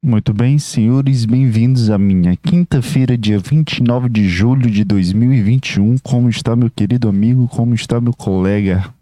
[0.00, 5.98] Muito bem, senhores, bem-vindos à minha quinta-feira, dia 29 de julho de 2021.
[5.98, 7.48] Como está meu querido amigo?
[7.48, 8.94] Como está meu colega?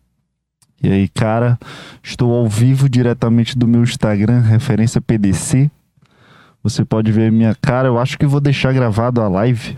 [0.83, 1.59] E aí, cara,
[2.03, 5.71] estou ao vivo diretamente do meu Instagram, referência PDC.
[6.63, 7.89] Você pode ver minha cara.
[7.89, 9.77] Eu acho que vou deixar gravado a live.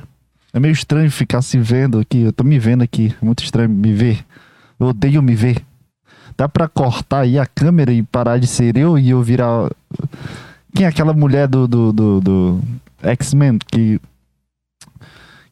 [0.53, 2.21] É meio estranho ficar se vendo aqui.
[2.21, 3.13] Eu tô me vendo aqui.
[3.21, 4.25] É muito estranho me ver.
[4.79, 5.65] Eu odeio me ver.
[6.37, 9.69] Dá pra cortar aí a câmera e parar de ser eu e eu virar
[10.75, 12.61] quem é aquela mulher do, do, do, do
[13.03, 14.01] X-Men que,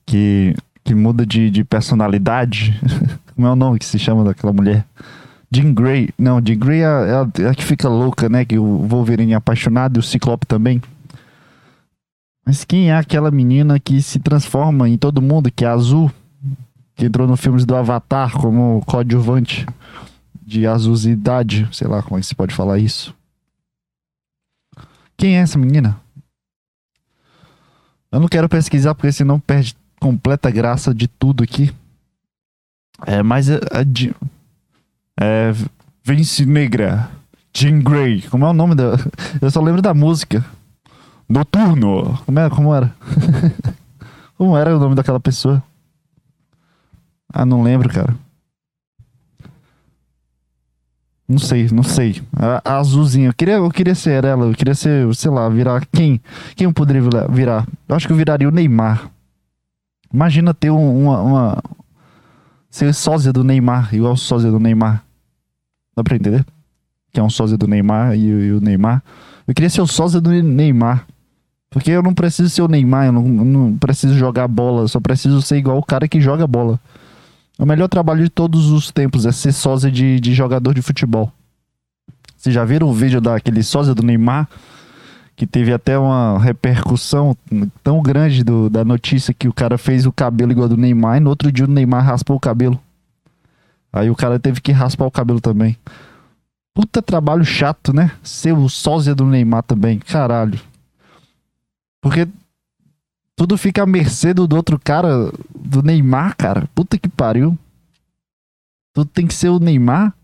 [0.04, 2.78] que, que muda de, de personalidade?
[3.34, 4.84] Como é o nome que se chama daquela mulher?
[5.50, 6.10] Jean Grey.
[6.18, 8.44] Não, Jean Grey é, é, é a que fica louca, né?
[8.44, 10.82] Que o Wolverine é apaixonado e o Ciclope também.
[12.44, 16.10] Mas quem é aquela menina que se transforma em todo mundo, que é azul?
[16.94, 19.66] Que entrou no filmes do Avatar como coadjuvante
[20.44, 21.68] de azulidade.
[21.72, 23.15] Sei lá como é que se pode falar isso.
[25.16, 26.00] Quem é essa menina?
[28.12, 31.74] Eu não quero pesquisar porque senão perde completa graça de tudo aqui.
[33.06, 34.14] É, mas é, é,
[35.20, 35.52] é
[36.04, 37.10] Vince Negra,
[37.54, 38.22] Jean Grey.
[38.22, 38.92] Como é o nome da?
[39.40, 40.44] Eu só lembro da música.
[41.28, 42.18] Noturno.
[42.24, 42.94] Como, é, como era?
[44.38, 45.62] como era o nome daquela pessoa?
[47.32, 48.14] Ah, não lembro, cara.
[51.28, 52.22] Não sei, não sei.
[52.32, 53.28] A, a azulzinha.
[53.28, 54.46] Eu queria, eu queria ser ela.
[54.46, 56.20] Eu queria ser, sei lá, virar quem?
[56.54, 57.66] Quem eu poderia virar?
[57.88, 59.10] Eu acho que eu viraria o Neymar.
[60.12, 61.62] Imagina ter um, uma, uma.
[62.70, 65.02] Ser sósia do Neymar, igual sósia do Neymar.
[65.96, 66.44] Dá pra entender?
[67.12, 69.02] Que é um sósia do Neymar e, e o Neymar.
[69.48, 71.06] Eu queria ser o sósia do Neymar.
[71.70, 75.00] Porque eu não preciso ser o Neymar, eu não, eu não preciso jogar bola, só
[75.00, 76.80] preciso ser igual o cara que joga bola.
[77.58, 81.32] O melhor trabalho de todos os tempos é ser sósia de, de jogador de futebol.
[82.36, 84.48] Vocês já viram o vídeo daquele sósia do Neymar?
[85.34, 87.36] Que teve até uma repercussão
[87.82, 91.20] tão grande do, da notícia que o cara fez o cabelo igual do Neymar e
[91.20, 92.80] no outro dia o Neymar raspou o cabelo.
[93.92, 95.76] Aí o cara teve que raspar o cabelo também.
[96.74, 98.12] Puta trabalho chato, né?
[98.22, 100.60] Ser o sósia do Neymar também, caralho.
[102.02, 102.28] Porque
[103.36, 106.66] tudo fica à mercê do, do outro cara, do Neymar, cara.
[106.74, 107.56] Puta que pariu.
[108.94, 110.14] Tudo tem que ser o Neymar.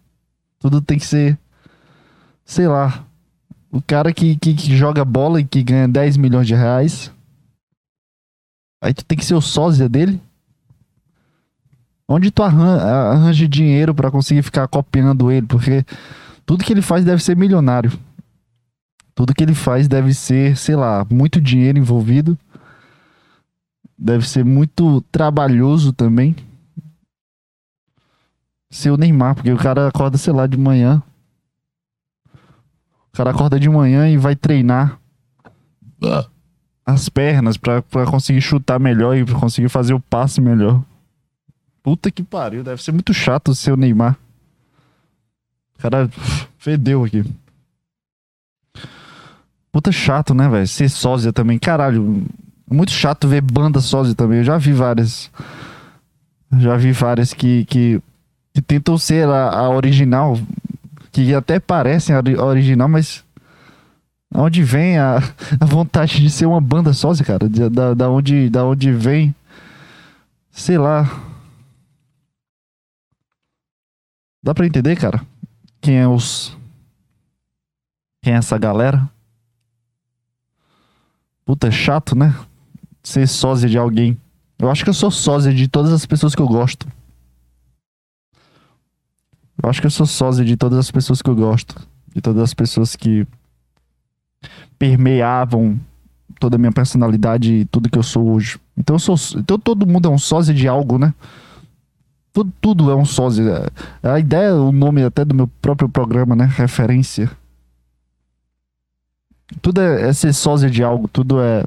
[0.59, 1.39] Tudo tem que ser.
[2.43, 3.05] Sei lá.
[3.71, 7.13] O cara que, que, que joga bola e que ganha 10 milhões de reais.
[8.81, 10.19] Aí tu tem que ser o sósia dele.
[12.09, 15.47] Onde tu arranja, arranja dinheiro para conseguir ficar copiando ele?
[15.47, 15.85] Porque
[16.47, 17.93] tudo que ele faz deve ser milionário.
[19.15, 22.39] Tudo que ele faz deve ser, sei lá, muito dinheiro envolvido.
[24.05, 26.35] Deve ser muito trabalhoso também.
[28.69, 31.01] Ser o Neymar, porque o cara acorda, sei lá, de manhã.
[32.35, 34.99] O cara acorda de manhã e vai treinar
[36.85, 40.83] as pernas pra, pra conseguir chutar melhor e conseguir fazer o passe melhor.
[41.81, 44.19] Puta que pariu, deve ser muito chato ser o Neymar.
[45.79, 46.11] O cara
[46.59, 47.25] fedeu aqui.
[49.71, 50.67] Puta chato, né, velho?
[50.67, 51.57] Ser sósia também.
[51.57, 52.27] Caralho,
[52.73, 54.39] muito chato ver banda sósia também.
[54.39, 55.31] Eu já vi várias.
[56.59, 58.01] Já vi várias que, que,
[58.53, 60.39] que tentam ser a, a, original,
[61.11, 63.25] que até parecem a original, mas
[64.35, 65.17] onde vem a,
[65.61, 67.49] a vontade de ser uma banda sósia, cara?
[67.49, 69.35] Da, da, onde, da onde vem,
[70.51, 71.11] sei lá.
[74.43, 75.25] Dá pra entender, cara?
[75.81, 76.57] Quem é os.
[78.23, 79.09] Quem é essa galera?
[81.45, 82.35] Puta, é chato, né?
[83.03, 84.19] Ser sósia de alguém.
[84.59, 86.87] Eu acho que eu sou sósia de todas as pessoas que eu gosto.
[89.63, 91.77] Eu acho que eu sou sósia de todas as pessoas que eu gosto.
[92.15, 93.27] De todas as pessoas que
[94.79, 95.81] permeavam
[96.39, 98.59] toda a minha personalidade e tudo que eu sou hoje.
[98.77, 99.17] Então eu sou.
[99.39, 101.15] Então todo mundo é um sósia de algo, né?
[102.33, 103.71] Tudo, tudo é um sósia.
[104.03, 106.45] A ideia, o nome até do meu próprio programa, né?
[106.45, 107.31] Referência.
[109.61, 111.65] Tudo é, é ser sósia de algo, tudo é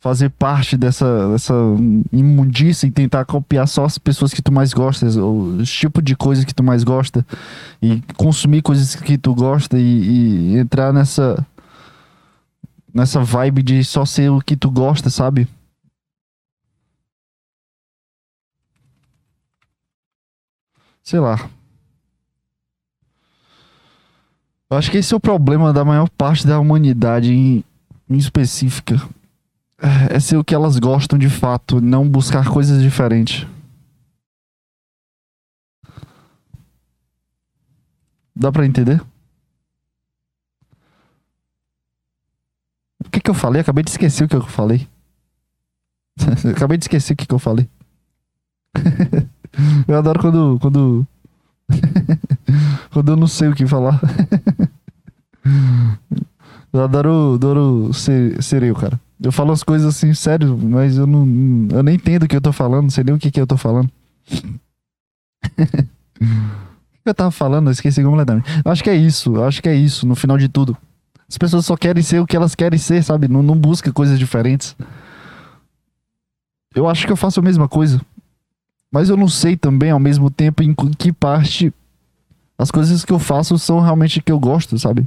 [0.00, 1.54] fazer parte dessa, dessa
[2.12, 6.44] imundícia e tentar copiar só as pessoas que tu mais gosta, os tipos de coisas
[6.44, 7.26] que tu mais gosta
[7.82, 11.44] e consumir coisas que tu gosta e, e, entrar nessa
[12.94, 15.48] nessa vibe de só ser o que tu gosta, sabe?
[21.02, 21.48] Sei lá.
[24.70, 27.64] Eu acho que esse é o problema da maior parte da humanidade em,
[28.08, 29.00] em específica
[30.10, 33.46] é ser o que elas gostam de fato, não buscar coisas diferentes.
[38.34, 39.00] Dá pra entender?
[43.28, 43.60] que eu falei?
[43.60, 44.88] Acabei de esquecer o que eu falei.
[46.50, 47.68] Acabei de esquecer o que, que eu falei.
[49.86, 50.58] eu adoro quando.
[50.58, 51.06] Quando.
[52.90, 54.00] quando eu não sei o que falar.
[56.72, 58.98] eu adoro, adoro ser, ser eu, cara.
[59.20, 61.26] Eu falo as coisas assim, sério, mas eu não.
[61.70, 63.46] Eu nem entendo o que eu tô falando, não sei nem o que, que eu
[63.46, 63.90] tô falando.
[65.50, 66.24] o
[67.02, 67.68] que eu tava falando?
[67.68, 68.48] Eu esqueci completamente.
[68.64, 70.76] Eu acho que é isso, eu acho que é isso, no final de tudo.
[71.28, 73.28] As pessoas só querem ser o que elas querem ser, sabe?
[73.28, 74.76] Não, não busca coisas diferentes.
[76.74, 78.00] Eu acho que eu faço a mesma coisa.
[78.90, 81.72] Mas eu não sei também, ao mesmo tempo, em que parte
[82.58, 85.06] as coisas que eu faço são realmente que eu gosto, sabe?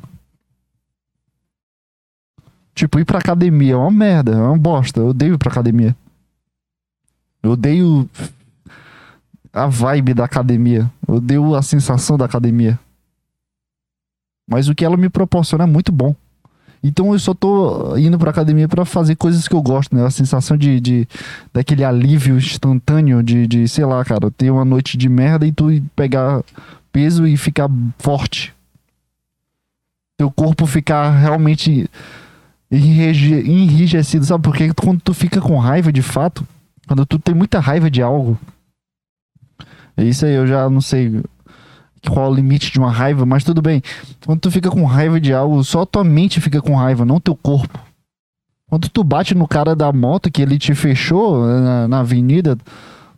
[2.82, 5.02] Tipo, ir pra academia é uma merda, é uma bosta.
[5.02, 5.96] Eu odeio ir pra academia.
[7.44, 8.10] Eu odeio
[9.54, 10.92] a vibe da academia.
[11.08, 12.80] Eu odeio a sensação da academia.
[14.50, 16.16] Mas o que ela me proporciona é muito bom.
[16.84, 20.04] Então eu só tô indo pra academia para fazer coisas que eu gosto, né?
[20.04, 21.08] A sensação de, de
[21.54, 25.68] daquele alívio instantâneo de, de, sei lá, cara, ter uma noite de merda e tu
[25.96, 26.44] pegar
[26.92, 27.70] peso e ficar
[28.00, 28.56] forte.
[30.18, 31.88] Teu corpo ficar realmente
[32.72, 34.44] enrijecido, sabe?
[34.44, 36.48] Porque quando tu fica com raiva de fato,
[36.88, 38.40] quando tu tem muita raiva de algo,
[39.98, 41.22] isso aí eu já não sei
[42.08, 43.82] qual é o limite de uma raiva, mas tudo bem.
[44.26, 47.36] Quando tu fica com raiva de algo, só tua mente fica com raiva, não teu
[47.36, 47.80] corpo.
[48.68, 52.58] Quando tu bate no cara da moto que ele te fechou na, na avenida,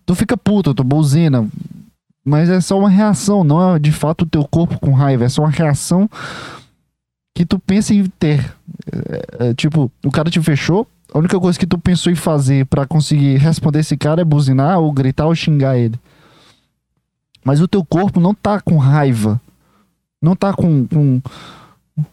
[0.05, 1.47] tu fica puto, tu buzina.
[2.25, 5.29] Mas é só uma reação, não é de fato o teu corpo com raiva, é
[5.29, 6.09] só uma reação
[7.33, 8.53] que tu pensa em ter.
[8.91, 12.65] É, é, tipo, o cara te fechou, a única coisa que tu pensou em fazer
[12.65, 15.99] para conseguir responder esse cara é buzinar ou gritar ou xingar ele.
[17.43, 19.39] Mas o teu corpo não tá com raiva.
[20.21, 21.21] Não tá com, com,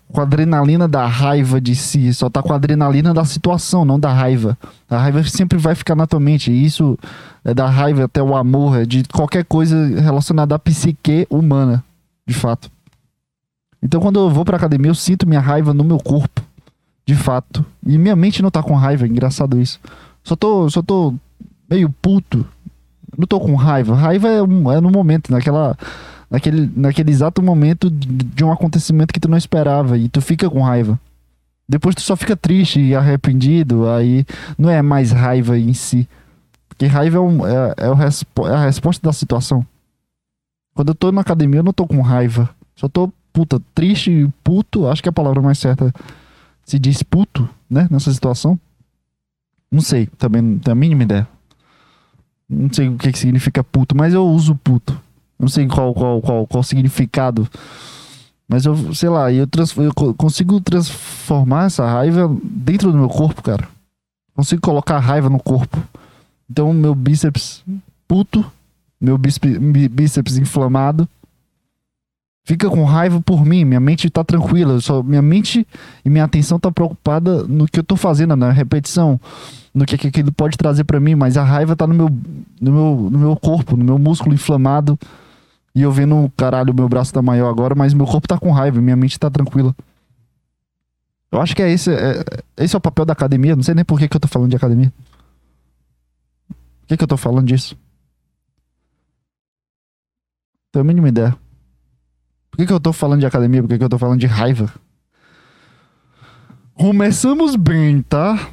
[0.09, 2.13] com adrenalina da raiva de si.
[2.13, 4.59] Só tá com adrenalina da situação, não da raiva.
[4.89, 6.51] A raiva sempre vai ficar na tua mente.
[6.51, 6.99] E isso
[7.45, 11.83] é da raiva até o amor, é de qualquer coisa relacionada à psique humana,
[12.27, 12.71] de fato.
[13.83, 16.43] Então quando eu vou pra academia, eu sinto minha raiva no meu corpo.
[17.07, 17.65] De fato.
[17.85, 19.81] E minha mente não tá com raiva, é engraçado isso.
[20.23, 21.15] Só tô, só tô
[21.69, 22.47] meio puto
[23.17, 23.95] não tô com raiva.
[23.95, 25.77] Raiva é, é no momento, naquela,
[26.31, 30.63] naquele, naquele exato momento de um acontecimento que tu não esperava e tu fica com
[30.63, 30.99] raiva.
[31.69, 34.25] Depois tu só fica triste e arrependido, aí
[34.59, 36.09] não é mais raiva em si.
[36.69, 39.65] Porque raiva é, um, é, é, o é a resposta da situação.
[40.75, 42.49] Quando eu tô na academia, eu não tô com raiva.
[42.75, 44.87] Só tô, puta, triste puto.
[44.87, 45.93] Acho que a palavra mais certa
[46.65, 47.89] se diz puto, né?
[47.91, 48.59] Nessa situação.
[49.71, 51.29] Não sei, também não tenho a mínima ideia.
[52.49, 55.01] Não sei o que, que significa puto, mas eu uso puto.
[55.39, 57.49] Não sei qual qual qual, qual significado.
[58.49, 63.69] Mas eu, sei lá, eu, eu consigo transformar essa raiva dentro do meu corpo, cara.
[64.35, 65.79] Consigo colocar raiva no corpo.
[66.51, 67.63] Então, meu bíceps
[68.09, 68.45] puto,
[69.01, 69.57] meu bíceps,
[69.89, 71.09] bíceps inflamado,
[72.45, 73.65] fica com raiva por mim.
[73.65, 74.81] Minha mente tá tranquila.
[74.81, 75.67] Só, minha mente
[76.05, 79.21] e minha atenção tá preocupada no que eu tô fazendo, na repetição
[79.75, 82.09] no que, que aquilo pode trazer para mim, mas a raiva tá no meu,
[82.61, 84.99] no, meu, no meu corpo, no meu músculo inflamado.
[85.75, 88.81] E eu vendo, caralho, meu braço tá maior agora, mas meu corpo tá com raiva,
[88.81, 89.75] minha mente tá tranquila.
[91.31, 92.25] Eu acho que é esse, é,
[92.57, 93.55] esse é o papel da academia.
[93.55, 94.93] Não sei nem por que, que eu tô falando de academia.
[96.49, 97.79] Por que, que eu tô falando disso?
[100.73, 101.37] Tenho a mínima ideia.
[102.61, 103.63] Que, que eu tô falando de academia?
[103.63, 104.71] Por que, que eu tô falando de raiva?
[106.75, 108.51] Começamos bem, tá?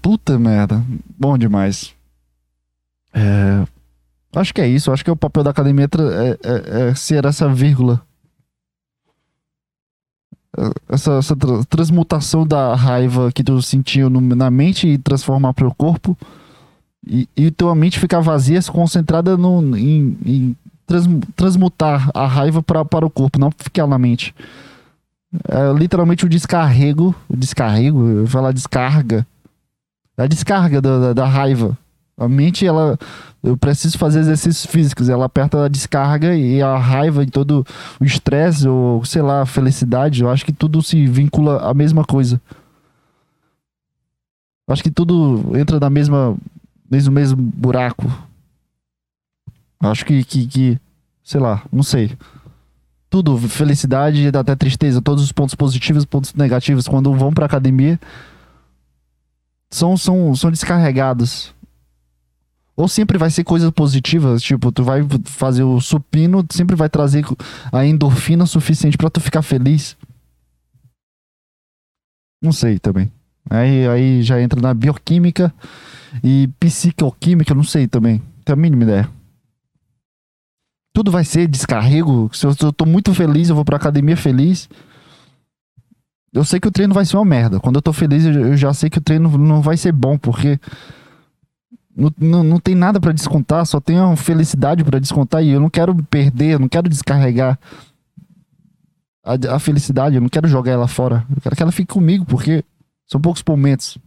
[0.00, 0.84] Puta merda.
[1.18, 1.92] Bom demais.
[3.12, 3.66] É,
[4.36, 4.92] acho que é isso.
[4.92, 8.00] Acho que é o papel da academia é, é, é ser essa vírgula.
[10.56, 15.54] É, essa, essa tra transmutação da raiva que tu sentiu no, na mente e transformar
[15.54, 16.16] para o corpo.
[17.04, 20.56] E, e tua mente ficar vazia, se concentrada no, em, em
[20.90, 21.06] trans,
[21.36, 24.34] transmutar a raiva pra, para o corpo, não ficar na mente.
[25.48, 27.14] É literalmente o descarrego.
[27.28, 29.26] O descarrego, eu falar descarga
[30.22, 31.76] a descarga da, da, da, raiva.
[32.18, 32.98] A mente, ela.
[33.42, 35.08] Eu preciso fazer exercícios físicos.
[35.08, 37.66] Ela aperta a descarga e a raiva e todo
[37.98, 40.22] o estresse, ou sei lá, a felicidade.
[40.22, 42.40] Eu acho que tudo se vincula à mesma coisa.
[44.68, 46.36] Eu acho que tudo entra na mesma.
[46.90, 48.10] No mesmo buraco.
[49.80, 50.80] Acho que, que, que.
[51.22, 52.16] Sei lá, não sei
[53.10, 57.98] tudo, felicidade, até tristeza, todos os pontos positivos, pontos negativos, quando vão pra academia,
[59.68, 61.52] são, são, são descarregados.
[62.76, 67.24] Ou sempre vai ser coisas positivas, tipo, tu vai fazer o supino, sempre vai trazer
[67.72, 69.96] a endorfina suficiente para tu ficar feliz.
[72.40, 73.12] Não sei também.
[73.50, 75.52] Aí, aí já entra na bioquímica
[76.22, 78.22] e psicoquímica, não sei também.
[78.44, 79.19] Tenho a mínima ideia.
[80.92, 82.30] Tudo vai ser descarrego.
[82.32, 84.68] Se eu, se eu tô muito feliz, eu vou pra academia feliz.
[86.32, 87.60] Eu sei que o treino vai ser uma merda.
[87.60, 90.16] Quando eu tô feliz, eu, eu já sei que o treino não vai ser bom,
[90.16, 90.58] porque
[91.96, 95.60] não, não, não tem nada para descontar, só tem uma felicidade para descontar e eu
[95.60, 97.58] não quero perder, eu não quero descarregar
[99.24, 101.26] a, a, felicidade, eu não quero jogar ela fora.
[101.34, 102.64] Eu quero que ela fique comigo, porque
[103.06, 103.98] são poucos momentos.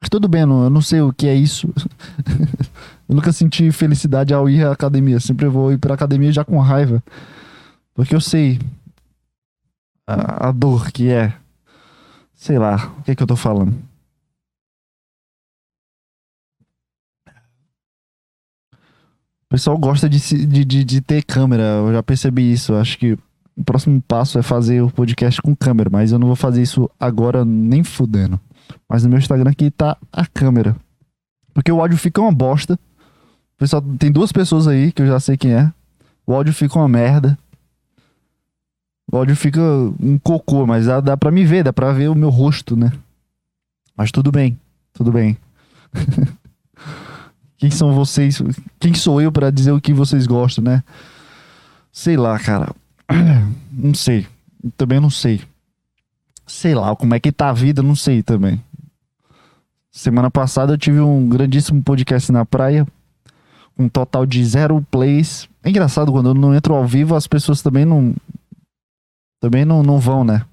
[0.00, 1.72] Mas tudo bem, eu não, eu não sei o que é isso.
[3.08, 5.20] eu nunca senti felicidade ao ir à academia.
[5.20, 7.02] Sempre vou ir pra academia já com raiva.
[7.94, 8.58] Porque eu sei
[10.06, 11.34] a, a dor que é.
[12.34, 13.74] Sei lá, o que é que eu tô falando.
[19.46, 22.74] O pessoal gosta de, de, de, de, ter câmera, eu já percebi isso.
[22.74, 23.12] Acho que
[23.56, 26.90] o próximo passo é fazer o podcast com câmera, mas eu não vou fazer isso
[26.98, 28.40] agora nem fudendo.
[28.88, 30.76] Mas no meu Instagram aqui tá a câmera.
[31.54, 32.78] Porque o áudio fica uma bosta.
[33.58, 35.72] Pessoal tem duas pessoas aí que eu já sei quem é.
[36.26, 37.38] O áudio fica uma merda.
[39.10, 39.60] O áudio fica
[40.00, 42.92] um cocô, mas dá, dá pra me ver, dá pra ver o meu rosto, né?
[43.96, 44.58] Mas tudo bem,
[44.92, 45.38] tudo bem.
[47.56, 48.42] Quem são vocês?
[48.78, 50.82] Quem sou eu para dizer o que vocês gostam, né?
[51.90, 52.74] Sei lá, cara.
[53.72, 54.26] Não sei.
[54.76, 55.42] Também não sei.
[56.46, 58.60] Sei lá, como é que tá a vida, não sei também.
[59.90, 62.86] Semana passada eu tive um grandíssimo podcast na praia.
[63.78, 65.48] Um total de zero plays.
[65.62, 68.14] É engraçado, quando eu não entro ao vivo, as pessoas também não.
[69.40, 70.44] Também não, não vão, né?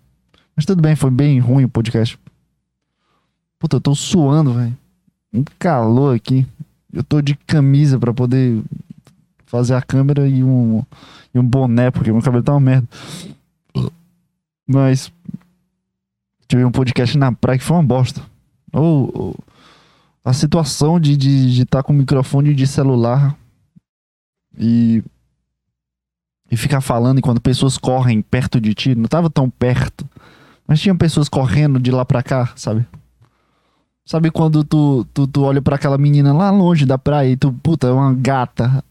[0.56, 2.20] Mas tudo bem, foi bem ruim o podcast.
[3.58, 4.78] Puta, eu tô suando, velho.
[5.34, 6.46] Um calor aqui.
[6.92, 8.62] Eu tô de camisa para poder
[9.46, 10.84] fazer a câmera e um,
[11.34, 12.88] e um boné, porque meu cabelo tá uma merda.
[14.68, 15.12] Mas
[16.48, 18.22] tive um podcast na praia que foi uma bosta.
[18.72, 19.36] Ou, ou
[20.24, 23.36] a situação de estar de, de tá com microfone de celular
[24.58, 25.04] e
[26.52, 30.08] e ficar falando enquanto pessoas correm perto de ti, não tava tão perto,
[30.68, 32.86] mas tinha pessoas correndo de lá pra cá, sabe?
[34.06, 37.52] Sabe quando tu, tu, tu olha para aquela menina lá longe da praia e tu,
[37.54, 38.84] puta, é uma gata.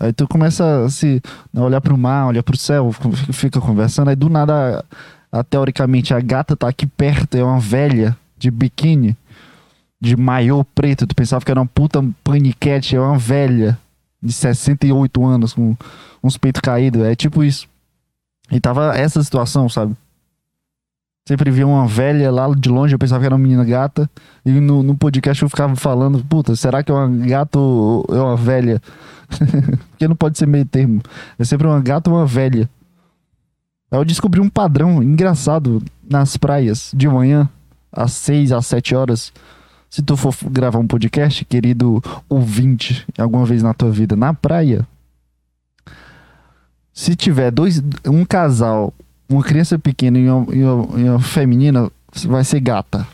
[0.00, 1.22] Aí tu começa a se
[1.54, 2.90] olhar pro mar, olhar pro céu,
[3.32, 4.84] fica conversando, aí do nada,
[5.30, 9.16] a, a, teoricamente, a gata tá aqui perto, é uma velha de biquíni,
[10.00, 13.78] de maiô preto, tu pensava que era uma puta paniquete, é uma velha
[14.22, 15.76] de 68 anos com
[16.22, 17.68] uns peitos caídos, é tipo isso.
[18.50, 19.94] E tava essa situação, sabe?
[21.26, 24.08] Sempre via uma velha lá de longe, eu pensava que era uma menina gata.
[24.46, 28.18] E no, no podcast eu ficava falando, puta, será que é uma gata ou é
[28.18, 28.80] uma velha?
[29.90, 31.02] Porque não pode ser meio termo.
[31.38, 32.68] É sempre uma gata ou uma velha.
[33.90, 37.46] Aí eu descobri um padrão engraçado nas praias de manhã,
[37.92, 39.30] às 6, às 7 horas.
[39.90, 44.86] Se tu for gravar um podcast, querido ouvinte, alguma vez na tua vida, na praia,
[46.92, 48.92] se tiver dois, um casal
[49.28, 51.90] uma criança pequena e uma, e uma, e uma feminina
[52.26, 53.06] vai ser gata.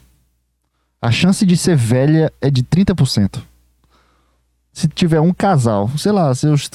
[1.02, 3.42] A chance de ser velha é de 30%.
[4.72, 6.70] Se tiver um casal, sei lá, seus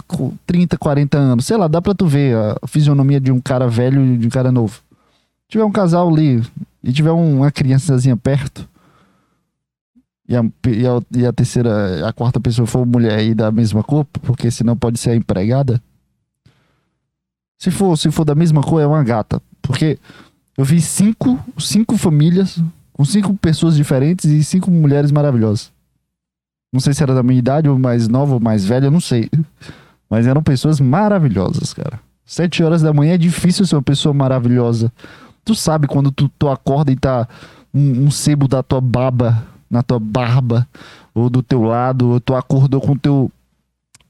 [0.45, 4.05] 30, 40 anos, sei lá, dá pra tu ver a fisionomia de um cara velho
[4.05, 4.75] e de um cara novo.
[4.75, 6.43] Se tiver um casal ali
[6.83, 8.67] e tiver uma criançazinha perto,
[10.29, 13.83] e a, e a, e a terceira, a quarta pessoa for mulher aí da mesma
[13.83, 15.81] cor, porque senão pode ser a empregada,
[17.57, 19.41] se for, se for da mesma cor, é uma gata.
[19.59, 19.97] Porque
[20.55, 22.61] eu vi cinco, cinco famílias
[22.93, 25.71] com cinco pessoas diferentes e cinco mulheres maravilhosas.
[26.71, 29.29] Não sei se era da minha idade, ou mais nova, ou mais velha, não sei.
[30.07, 31.99] Mas eram pessoas maravilhosas, cara.
[32.23, 34.91] Sete horas da manhã é difícil ser uma pessoa maravilhosa.
[35.43, 37.27] Tu sabe quando tu, tu acorda e tá
[37.73, 40.67] um, um sebo da tua baba na tua barba,
[41.13, 43.31] ou do teu lado, ou tu acordou com teu,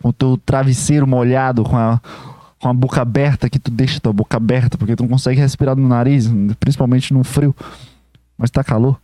[0.04, 2.00] o teu travesseiro molhado, com a,
[2.60, 5.76] com a boca aberta, que tu deixa tua boca aberta, porque tu não consegue respirar
[5.76, 7.56] no nariz, principalmente no frio.
[8.38, 9.00] Mas tá calor.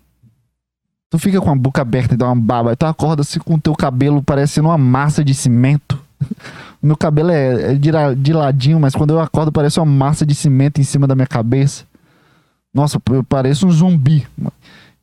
[1.09, 2.75] Tu fica com a boca aberta e dá uma baba.
[2.75, 6.00] Tu acorda assim com o teu cabelo parecendo uma massa de cimento.
[6.81, 10.35] Meu cabelo é, é de, de ladinho, mas quando eu acordo parece uma massa de
[10.35, 11.83] cimento em cima da minha cabeça.
[12.74, 14.27] Nossa, eu pareço um zumbi.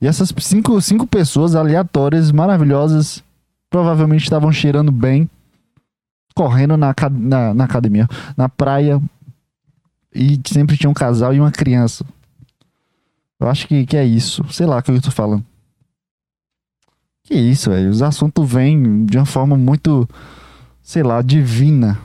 [0.02, 3.22] E essas cinco, cinco pessoas aleatórias, maravilhosas,
[3.70, 5.30] provavelmente estavam cheirando bem
[6.34, 9.00] correndo na, na, na academia, na praia,
[10.12, 12.04] e sempre tinha um casal e uma criança.
[13.38, 14.44] Eu acho que, que é isso.
[14.50, 15.44] Sei lá o que eu tô falando.
[17.22, 17.88] Que isso, velho.
[17.88, 20.08] Os assuntos vêm de uma forma muito,
[20.82, 21.96] sei lá, divina.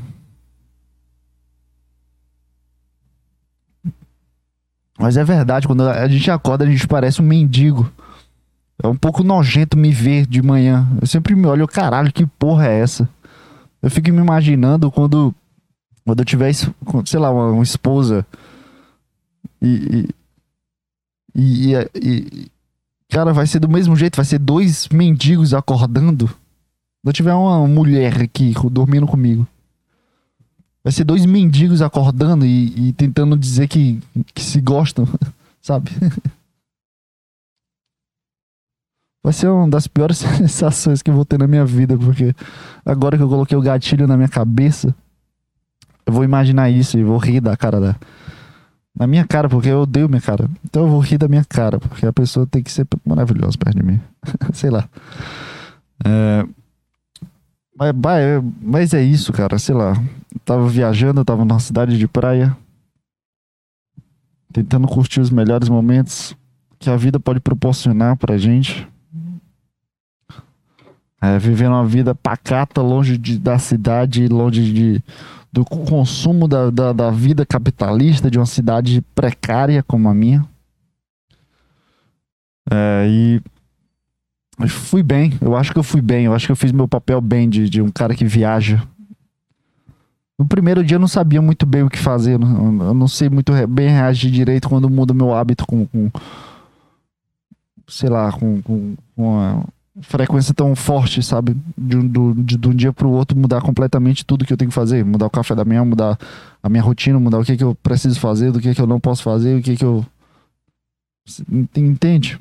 [4.98, 7.92] Mas é verdade, quando a gente acorda, a gente parece um mendigo.
[8.82, 10.88] É um pouco nojento me ver de manhã.
[11.00, 13.08] Eu sempre me olho, caralho, que porra é essa?
[13.82, 15.34] Eu fico me imaginando quando,
[16.06, 18.26] quando eu tiver, sei lá, uma, uma esposa
[19.62, 20.08] e
[21.38, 22.52] e, e, e,
[23.10, 26.28] Cara, vai ser do mesmo jeito, vai ser dois mendigos acordando.
[26.28, 26.34] Se
[27.06, 29.48] eu tiver uma mulher aqui dormindo comigo.
[30.88, 34.02] Vai ser dois mendigos acordando e, e tentando dizer que,
[34.34, 35.06] que se gostam,
[35.62, 35.92] sabe?
[39.22, 42.34] Vai ser uma das piores sensações que eu vou ter na minha vida, porque
[42.86, 44.96] agora que eu coloquei o gatilho na minha cabeça,
[46.06, 47.96] eu vou imaginar isso e vou rir da cara da.
[48.98, 50.50] Na minha cara, porque eu odeio minha cara.
[50.64, 53.76] Então eu vou rir da minha cara, porque a pessoa tem que ser maravilhosa perto
[53.76, 54.00] de mim.
[54.54, 54.88] Sei lá.
[56.06, 56.48] É,
[57.78, 59.60] mas, mas é isso, cara.
[59.60, 59.94] Sei lá.
[60.34, 62.56] Eu tava viajando, eu tava numa cidade de praia.
[64.52, 66.36] Tentando curtir os melhores momentos
[66.80, 68.88] que a vida pode proporcionar pra gente.
[71.22, 75.04] É, vivendo uma vida pacata, longe de, da cidade, longe de,
[75.52, 80.48] do consumo da, da, da, vida capitalista de uma cidade precária como a minha.
[82.70, 83.42] É, e
[84.68, 87.22] fui bem, eu acho que eu fui bem, eu acho que eu fiz meu papel
[87.22, 88.82] bem de, de um cara que viaja.
[90.40, 93.52] No primeiro dia eu não sabia muito bem o que fazer, eu não, sei muito
[93.68, 96.12] bem reagir direito quando muda meu hábito com, com
[97.88, 99.64] sei lá, com, com, com a,
[100.02, 101.56] frequência tão forte, sabe?
[101.78, 104.76] De, do, de, de um dia pro outro mudar completamente tudo que eu tenho que
[104.76, 105.04] fazer.
[105.04, 106.18] Mudar o café da manhã, mudar
[106.62, 109.00] a minha rotina, mudar o que, que eu preciso fazer, do que, que eu não
[109.00, 110.06] posso fazer, o que, que eu.
[111.76, 112.40] Entende?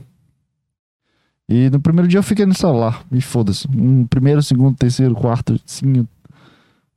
[1.48, 3.68] E no primeiro dia eu fiquei no celular, e foda-se.
[3.70, 6.06] No primeiro, segundo, terceiro, quarto, sim.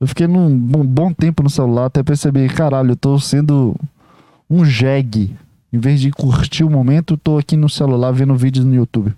[0.00, 3.76] Eu fiquei num bom, bom tempo no celular até perceber, caralho, eu tô sendo
[4.48, 5.36] um jegue.
[5.72, 9.14] Em vez de curtir o momento, tô aqui no celular vendo vídeos no YouTube.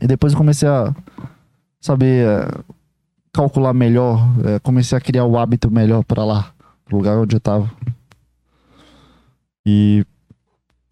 [0.00, 0.94] E depois eu comecei a
[1.80, 2.48] saber é,
[3.32, 6.52] calcular melhor, é, comecei a criar o hábito melhor para lá,
[6.84, 7.70] pro lugar onde eu tava.
[9.64, 10.04] E,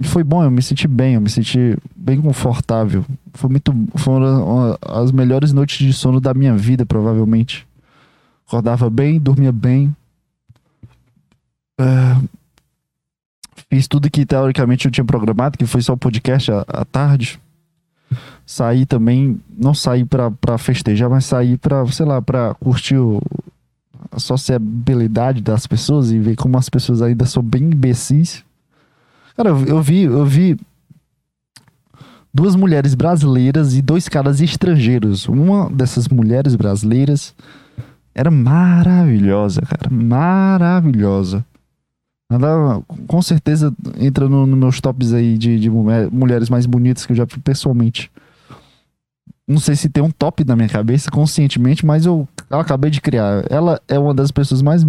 [0.04, 3.04] foi bom, eu me senti bem, eu me senti bem confortável.
[3.36, 7.66] Foi muito, foram as melhores noites de sono da minha vida, provavelmente.
[8.46, 9.94] Acordava bem, dormia bem.
[11.78, 12.16] É,
[13.70, 17.40] fiz tudo que teoricamente eu tinha programado, que foi só o podcast à, à tarde
[18.46, 23.20] sair também, não sair pra, pra festejar, mas sair pra, sei lá, pra curtir o,
[24.12, 28.44] a sociabilidade das pessoas e ver como as pessoas ainda são bem imbecis.
[29.36, 30.56] Cara, eu, eu vi, eu vi
[32.36, 35.26] duas mulheres brasileiras e dois caras estrangeiros.
[35.26, 37.34] Uma dessas mulheres brasileiras
[38.14, 41.42] era maravilhosa, cara, maravilhosa.
[42.30, 47.12] Ela com certeza entra nos no meus tops aí de, de mulheres mais bonitas que
[47.12, 48.10] eu já vi pessoalmente.
[49.48, 53.00] Não sei se tem um top na minha cabeça conscientemente, mas eu, eu acabei de
[53.00, 53.44] criar.
[53.48, 54.84] Ela é uma das pessoas mais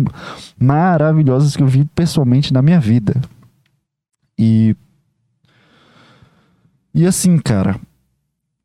[0.60, 3.16] maravilhosas que eu vi pessoalmente na minha vida.
[4.38, 4.76] E.
[6.98, 7.80] E assim, cara.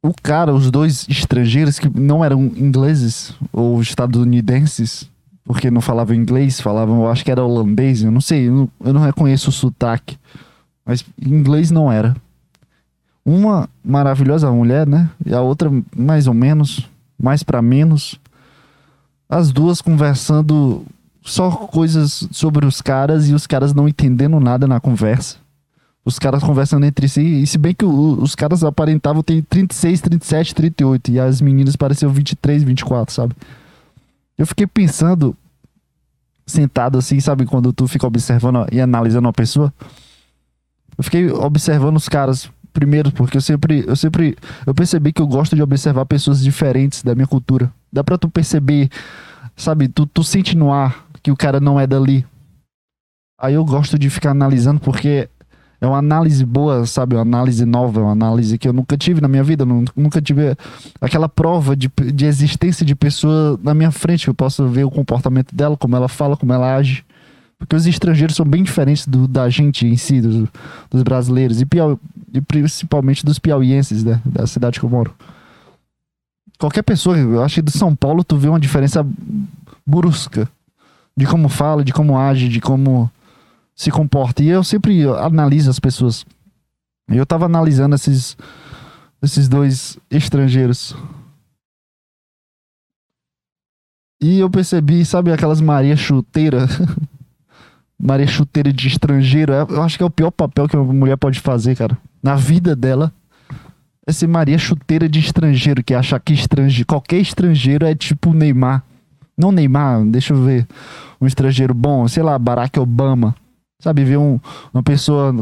[0.03, 5.07] O cara, os dois estrangeiros que não eram ingleses ou estadunidenses,
[5.45, 8.71] porque não falavam inglês, falavam, eu acho que era holandês, eu não sei, eu não,
[8.87, 10.16] eu não reconheço o sotaque.
[10.83, 12.16] Mas inglês não era.
[13.23, 15.11] Uma maravilhosa mulher, né?
[15.27, 16.88] E a outra mais ou menos,
[17.23, 18.18] mais para menos.
[19.29, 20.87] As duas conversando
[21.21, 25.41] só coisas sobre os caras e os caras não entendendo nada na conversa.
[26.04, 30.00] Os caras conversando entre si, e se bem que o, os caras aparentavam ter 36,
[30.00, 33.34] 37, 38 e as meninas pareciam 23, 24, sabe?
[34.36, 35.36] Eu fiquei pensando,
[36.44, 39.72] sentado assim, sabe, quando tu fica observando e analisando uma pessoa.
[40.98, 44.36] Eu fiquei observando os caras primeiro, porque eu sempre, eu sempre,
[44.66, 47.72] eu percebi que eu gosto de observar pessoas diferentes da minha cultura.
[47.92, 48.90] Dá pra tu perceber,
[49.56, 52.26] sabe, tu, tu sente no ar que o cara não é dali.
[53.38, 55.28] Aí eu gosto de ficar analisando porque
[55.83, 57.16] é uma análise boa, sabe?
[57.16, 59.64] Uma análise nova, uma análise que eu nunca tive na minha vida.
[59.64, 60.57] Nunca tive
[61.01, 64.29] aquela prova de, de existência de pessoa na minha frente.
[64.29, 67.05] Eu posso ver o comportamento dela, como ela fala, como ela age.
[67.59, 71.61] Porque os estrangeiros são bem diferentes do, da gente em si, dos, brasileiros.
[71.61, 71.99] E, piau,
[72.33, 74.21] e principalmente dos piauienses, né?
[74.25, 75.12] Da cidade que eu moro.
[76.61, 79.05] Qualquer pessoa, eu acho que de São Paulo, tu vê uma diferença
[79.85, 80.49] brusca.
[81.16, 83.11] De como fala, de como age, de como
[83.74, 84.42] se comporta.
[84.42, 86.24] E eu sempre analiso as pessoas.
[87.08, 88.37] Eu tava analisando esses,
[89.22, 90.94] esses dois estrangeiros.
[94.20, 96.68] E eu percebi, sabe aquelas Maria chuteira?
[97.98, 99.52] Maria chuteira de estrangeiro.
[99.52, 101.98] É, eu acho que é o pior papel que uma mulher pode fazer, cara.
[102.22, 103.12] Na vida dela.
[104.06, 108.82] Essa Maria chuteira de estrangeiro que acha que estrangeiro, qualquer estrangeiro é tipo Neymar.
[109.37, 110.66] Não Neymar, deixa eu ver.
[111.20, 113.35] Um estrangeiro bom, sei lá, Barack Obama.
[113.83, 114.38] Sabe, ver um,
[114.73, 115.35] uma pessoa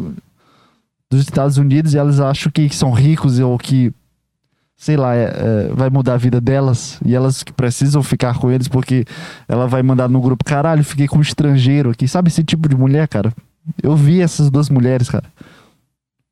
[1.11, 3.93] dos Estados Unidos e elas acham que são ricos ou que,
[4.79, 8.67] sei lá, é, é, vai mudar a vida delas e elas precisam ficar com eles
[8.67, 9.05] porque
[9.47, 12.09] ela vai mandar no grupo, caralho, fiquei com um estrangeiro aqui.
[12.09, 13.31] Sabe esse tipo de mulher, cara?
[13.83, 15.25] Eu vi essas duas mulheres, cara.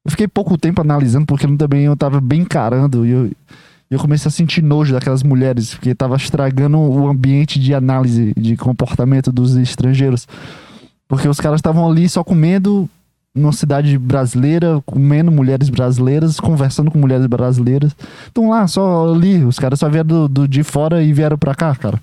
[0.02, 3.30] Eu fiquei pouco tempo analisando porque também eu tava bem encarando e eu,
[3.90, 8.56] eu comecei a sentir nojo daquelas mulheres porque tava estragando o ambiente de análise de
[8.56, 10.26] comportamento dos estrangeiros.
[11.08, 12.88] Porque os caras estavam ali só comendo
[13.34, 17.96] numa cidade brasileira, comendo mulheres brasileiras, conversando com mulheres brasileiras.
[18.26, 19.44] Estão lá, só ali.
[19.44, 22.00] Os caras só vieram do, do, de fora e vieram pra cá, cara.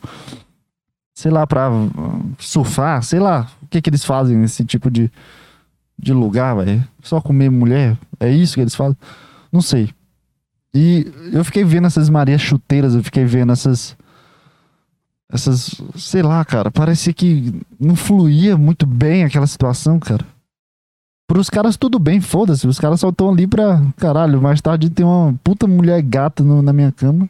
[1.14, 1.70] Sei lá, pra
[2.40, 3.48] surfar, sei lá.
[3.62, 5.12] O que que eles fazem nesse tipo de,
[5.98, 6.84] de lugar, velho?
[7.02, 7.98] Só comer mulher?
[8.20, 8.98] É isso que eles fazem?
[9.52, 9.90] Não sei.
[10.74, 13.96] E eu fiquei vendo essas Marias chuteiras, eu fiquei vendo essas
[15.36, 20.26] essas, sei lá, cara, parecia que não fluía muito bem aquela situação, cara.
[21.28, 25.06] Pros caras tudo bem, foda-se, os caras só estão ali pra, caralho, mais tarde tem
[25.06, 27.30] uma puta mulher gata no, na minha cama.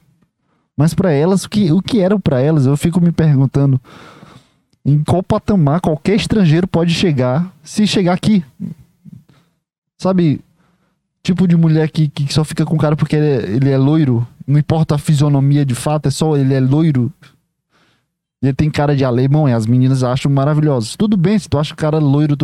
[0.77, 2.65] Mas para elas, o que, o que era para elas?
[2.65, 3.79] Eu fico me perguntando
[4.85, 8.43] em qual patamar qualquer estrangeiro pode chegar se chegar aqui.
[9.97, 10.41] Sabe,
[11.23, 13.77] tipo de mulher que, que só fica com o cara porque ele é, ele é
[13.77, 17.11] loiro, não importa a fisionomia de fato, é só ele é loiro,
[18.47, 20.95] ele tem cara de alemão e as meninas acham maravilhosos.
[20.95, 22.35] Tudo bem, se tu acha o cara loiro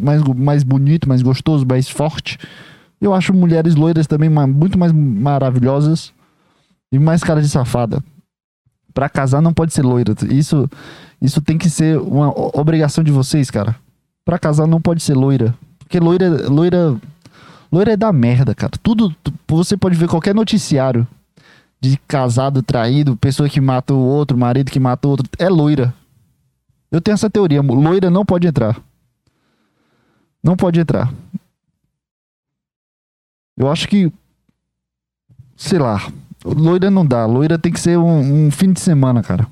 [0.00, 2.38] mais, mais bonito, mais gostoso, mais forte.
[3.00, 6.12] Eu acho mulheres loiras também muito mais maravilhosas
[6.90, 8.02] e mais cara de safada.
[8.92, 10.14] Pra casar não pode ser loira.
[10.30, 10.68] Isso,
[11.20, 13.76] isso tem que ser uma obrigação de vocês, cara.
[14.24, 15.54] Pra casar não pode ser loira.
[15.78, 16.96] Porque loira, loira,
[17.70, 18.72] loira é da merda, cara.
[18.82, 19.14] Tudo,
[19.46, 21.06] você pode ver qualquer noticiário
[21.90, 25.94] de casado traído, pessoa que mata o outro, marido que mata o outro, é loira.
[26.90, 28.80] Eu tenho essa teoria, loira não pode entrar.
[30.42, 31.12] Não pode entrar.
[33.56, 34.12] Eu acho que,
[35.56, 36.10] sei lá,
[36.44, 37.24] loira não dá.
[37.26, 39.46] Loira tem que ser um, um fim de semana, cara.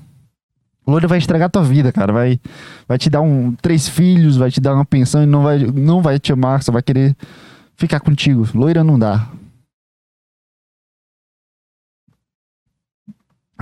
[0.87, 2.12] Loira vai estragar tua vida, cara.
[2.12, 2.40] Vai,
[2.88, 6.03] vai te dar um três filhos, vai te dar uma pensão e não vai, não
[6.03, 7.16] vai te amar, só vai querer
[7.77, 8.47] ficar contigo.
[8.55, 9.29] Loira não dá.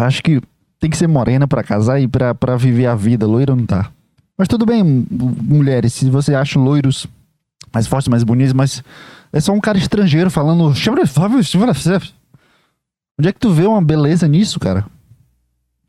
[0.06, 0.40] Acho que
[0.78, 3.26] tem que ser morena para casar e para viver a vida.
[3.26, 3.90] Loira não tá.
[4.36, 7.06] Mas tudo bem, mulheres, se você acha loiros
[7.72, 8.82] mais fortes, mais bonitos, mas
[9.32, 10.74] é só um cara estrangeiro falando.
[13.18, 14.86] Onde é que tu vê uma beleza nisso, cara?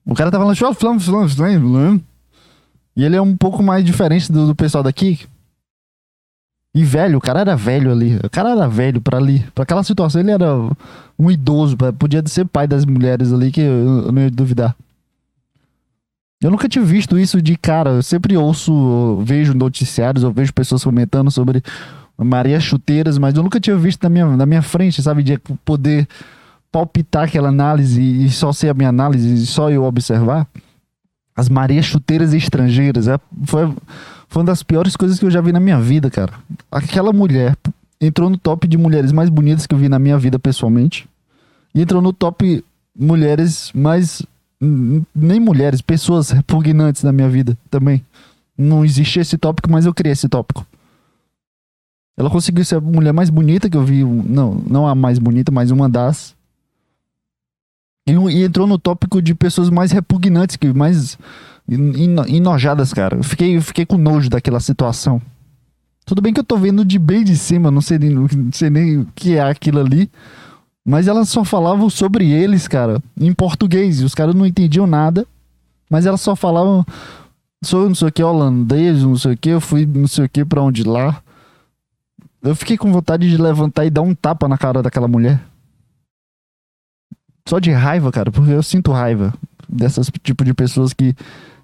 [0.06, 0.54] O cara tá falando.
[2.96, 5.20] E ele é um pouco mais diferente do, do pessoal daqui.
[6.74, 8.18] E velho, o cara era velho ali.
[8.24, 9.46] O cara era velho para ali.
[9.54, 10.48] para aquela situação, ele era
[11.20, 11.76] um idoso.
[12.00, 14.76] Podia ser pai das mulheres ali, que eu, não ia duvidar.
[16.42, 17.92] Eu nunca tinha visto isso de cara.
[17.92, 21.62] Eu sempre ouço, vejo noticiários, eu vejo pessoas comentando sobre
[22.18, 25.24] Maria Chuteiras, mas eu nunca tinha visto na minha, na minha frente, sabe?
[25.24, 26.08] De poder
[26.72, 30.48] palpitar aquela análise e só ser a minha análise e só eu observar.
[31.36, 33.08] As Marias Chuteiras estrangeiras.
[33.08, 33.72] É, foi
[34.32, 36.32] foi uma das piores coisas que eu já vi na minha vida, cara.
[36.72, 37.54] Aquela mulher
[38.00, 41.06] entrou no top de mulheres mais bonitas que eu vi na minha vida pessoalmente.
[41.76, 42.64] E entrou no top
[42.98, 44.24] mulheres mais.
[45.14, 48.06] Nem mulheres, pessoas repugnantes na minha vida também.
[48.58, 50.66] Não existia esse tópico, mas eu criei esse tópico.
[52.18, 54.02] Ela conseguiu ser a mulher mais bonita que eu vi.
[54.02, 56.34] Não, não a mais bonita, mas uma das.
[58.08, 61.18] E, e entrou no tópico de pessoas mais repugnantes, que mais
[62.28, 63.18] enojadas, cara.
[63.18, 65.22] Eu fiquei, eu fiquei com nojo daquela situação.
[66.06, 68.70] Tudo bem que eu tô vendo de bem de cima, não sei, nem, não sei
[68.70, 70.10] nem o que é aquilo ali.
[70.84, 74.02] Mas elas só falavam sobre eles, cara, em português.
[74.02, 75.26] E os caras não entendiam nada.
[75.90, 76.86] Mas elas só falavam.
[77.64, 80.30] Sou não sei o que holandês, não sei o que, eu fui não sei o
[80.30, 81.22] que pra onde lá.
[82.42, 85.40] Eu fiquei com vontade de levantar e dar um tapa na cara daquela mulher.
[87.48, 89.32] Só de raiva, cara, porque eu sinto raiva
[89.70, 91.16] dessas tipo de pessoas que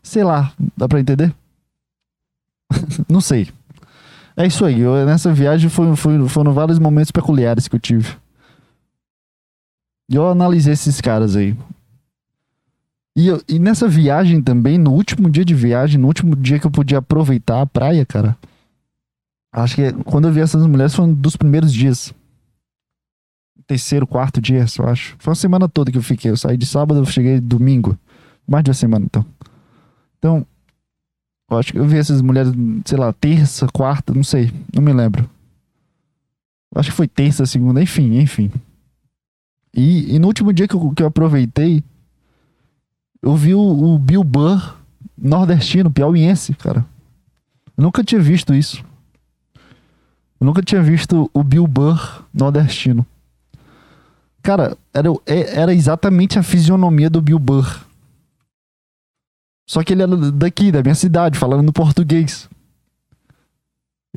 [0.07, 1.35] Sei lá, dá pra entender?
[3.11, 3.49] não sei.
[4.37, 4.79] É isso aí.
[4.79, 8.15] Eu, nessa viagem foi, foi, foram vários momentos peculiares que eu tive.
[10.09, 11.57] E eu analisei esses caras aí.
[13.17, 16.65] E, eu, e nessa viagem também, no último dia de viagem, no último dia que
[16.65, 18.37] eu podia aproveitar a praia, cara.
[19.51, 22.13] Acho que quando eu vi essas mulheres foi um dos primeiros dias.
[23.67, 25.17] Terceiro, quarto dia, eu acho.
[25.19, 26.31] Foi uma semana toda que eu fiquei.
[26.31, 27.97] Eu saí de sábado, eu cheguei domingo.
[28.47, 29.25] Mais de uma semana, então.
[30.27, 30.45] Então,
[31.49, 32.51] eu acho que eu vi essas mulheres,
[32.83, 35.29] sei lá, terça, quarta, não sei, não me lembro.
[36.75, 38.51] Acho que foi terça, segunda, enfim, enfim.
[39.73, 41.81] E, e no último dia que eu, que eu aproveitei,
[43.21, 44.75] eu vi o, o Bill Burr
[45.17, 46.85] nordestino, piauiense, cara.
[47.77, 48.83] Eu nunca tinha visto isso.
[50.39, 53.05] Eu nunca tinha visto o Bill Burr nordestino.
[54.43, 57.86] Cara, era, é, era exatamente a fisionomia do Bill Burr.
[59.67, 62.49] Só que ele era daqui, da minha cidade, falando português.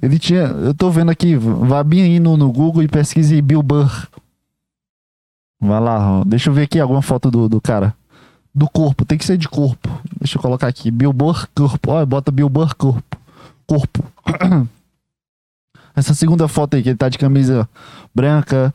[0.01, 0.43] Ele tinha.
[0.43, 4.09] Eu tô vendo aqui, vá bem aí no, no Google e pesquise Bill Burr.
[5.61, 6.25] Vai lá, ó.
[6.25, 7.95] deixa eu ver aqui alguma foto do, do cara.
[8.55, 9.91] Do corpo, tem que ser de corpo.
[10.19, 10.91] Deixa eu colocar aqui.
[10.91, 11.91] Bill Burr corpo.
[11.91, 13.19] Olha, bota Bill Burr corpo.
[13.67, 14.05] Corpo.
[15.95, 17.69] Essa segunda foto aí, que ele tá de camisa
[18.15, 18.73] branca.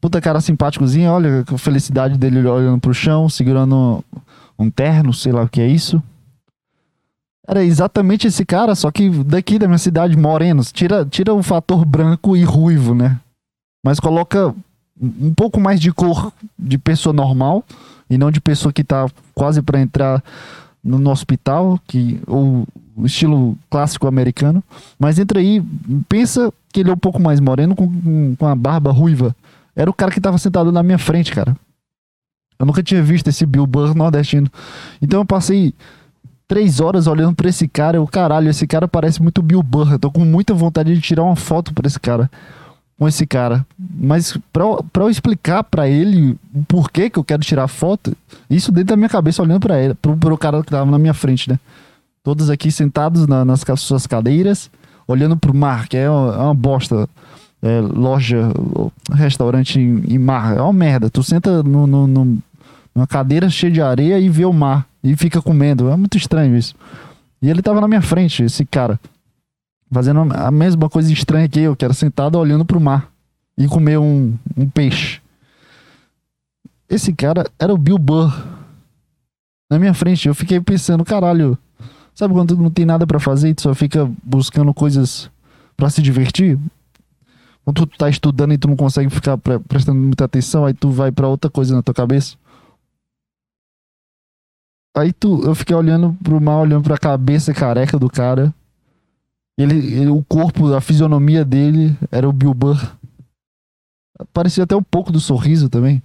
[0.00, 4.04] Puta cara simpáticozinho, olha a felicidade dele olhando pro chão, segurando
[4.58, 6.02] um terno, sei lá o que é isso.
[7.46, 10.70] Era exatamente esse cara, só que daqui da minha cidade, morenos.
[10.70, 13.18] Tira, tira o fator branco e ruivo, né?
[13.82, 14.54] Mas coloca
[15.00, 17.64] um pouco mais de cor de pessoa normal
[18.10, 20.22] e não de pessoa que tá quase para entrar
[20.82, 22.66] no, no, hospital, que ou
[23.04, 24.62] estilo clássico americano.
[24.98, 25.62] Mas entra aí,
[26.08, 29.34] pensa que ele é um pouco mais moreno com, com a barba ruiva.
[29.74, 31.56] Era o cara que tava sentado na minha frente, cara.
[32.58, 34.50] Eu nunca tinha visto esse Bill Burr nordestino.
[35.00, 35.72] Então eu passei
[36.48, 37.98] três horas olhando pra esse cara.
[37.98, 39.92] Eu, caralho, esse cara parece muito Bill Burr.
[39.92, 42.28] Eu tô com muita vontade de tirar uma foto pra esse cara.
[42.98, 43.64] Com esse cara.
[43.78, 48.16] Mas pra, eu explicar pra ele o porquê que eu quero tirar foto,
[48.50, 51.14] isso dentro da minha cabeça, olhando pra ele, pro, pro cara que tava na minha
[51.14, 51.60] frente, né?
[52.24, 54.68] Todos aqui sentados na, nas suas cadeiras,
[55.06, 57.08] olhando pro mar, que é uma, é uma bosta.
[57.60, 58.52] É, loja,
[59.12, 60.56] restaurante em, em, mar.
[60.56, 61.10] É uma merda.
[61.10, 62.38] Tu senta no, no, no,
[62.94, 65.88] numa cadeira cheia de areia e vê o mar e fica comendo.
[65.88, 66.74] É muito estranho isso.
[67.40, 68.98] E ele tava na minha frente, esse cara,
[69.90, 73.10] fazendo a mesma coisa estranha que eu, que era sentado olhando pro mar
[73.56, 75.20] e comer um, um peixe.
[76.88, 78.32] Esse cara era o Bill Burr.
[79.70, 81.58] Na minha frente, eu fiquei pensando, caralho,
[82.14, 85.30] sabe quando não tem nada para fazer e tu só fica buscando coisas
[85.76, 86.58] para se divertir?
[87.64, 91.12] Quando tu tá estudando e tu não consegue ficar prestando muita atenção, aí tu vai
[91.12, 92.36] para outra coisa na tua cabeça.
[94.98, 98.52] Aí tu, eu fiquei olhando pro mal, olhando pra cabeça careca do cara.
[99.56, 102.96] Ele, ele, o corpo, a fisionomia dele era o Bill Burr.
[104.32, 106.02] Parecia até um pouco do sorriso também.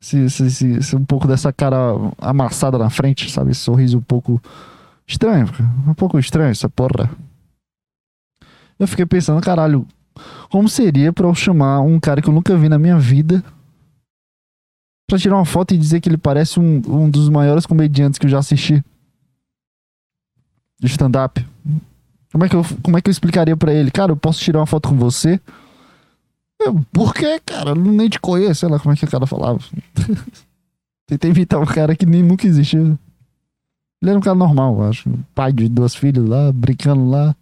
[0.00, 1.76] Se, se, se, se, um pouco dessa cara
[2.18, 3.50] amassada na frente, sabe?
[3.50, 4.40] Esse sorriso um pouco
[5.04, 5.48] estranho.
[5.88, 7.10] Um pouco estranho essa porra.
[8.78, 9.84] Eu fiquei pensando, caralho,
[10.50, 13.42] como seria pra eu chamar um cara que eu nunca vi na minha vida
[15.14, 18.26] pra tirar uma foto e dizer que ele parece um, um dos maiores comediantes que
[18.26, 18.84] eu já assisti.
[20.80, 21.44] De stand-up.
[22.32, 23.92] Como é, que eu, como é que eu explicaria para ele?
[23.92, 25.40] Cara, eu posso tirar uma foto com você?
[26.60, 27.70] Eu, Por quê, cara?
[27.70, 28.60] Eu nem te conheço.
[28.60, 29.60] Sei lá como é que o cara falava.
[31.06, 32.98] Tentei imitar um cara que nem nunca existiu.
[34.02, 35.08] Ele era um cara normal, eu acho.
[35.32, 37.36] Pai de duas filhas lá, brincando lá.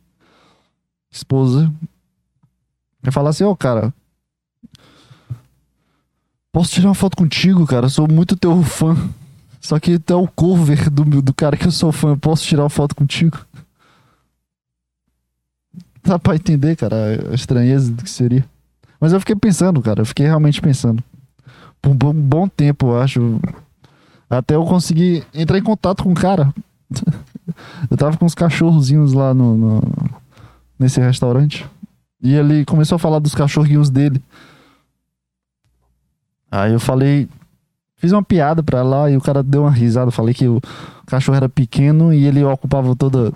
[1.11, 1.73] Esposa.
[3.03, 3.95] Eu falar assim, ô oh, cara,
[6.53, 7.89] Posso tirar uma foto contigo, cara?
[7.89, 8.95] Sou muito teu fã.
[9.59, 12.11] Só que tu é o cover do, do cara que eu sou fã.
[12.11, 13.39] Eu posso tirar uma foto contigo?
[16.05, 18.45] Dá pra entender, cara, a estranheza do que seria.
[19.01, 20.03] Mas eu fiquei pensando, cara.
[20.03, 21.03] Eu fiquei realmente pensando.
[21.81, 23.41] Por um bom, bom tempo, eu acho.
[24.29, 26.53] Até eu conseguir entrar em contato com o cara.
[27.91, 29.83] eu tava com uns cachorrozinhos lá no, no,
[30.79, 31.67] nesse restaurante.
[32.23, 34.23] E ele começou a falar dos cachorrinhos dele.
[36.53, 37.27] Aí eu falei,
[37.97, 40.11] fiz uma piada pra lá e o cara deu uma risada.
[40.11, 40.61] Falei que o
[41.07, 43.33] cachorro era pequeno e ele ocupava toda,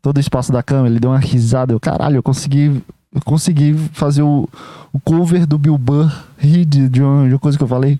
[0.00, 0.86] todo o espaço da cama.
[0.86, 1.72] Ele deu uma risada.
[1.72, 2.80] Eu, caralho, eu consegui,
[3.12, 4.48] eu consegui fazer o,
[4.92, 7.98] o cover do Bill Burr rir de, de, uma, de uma coisa que eu falei.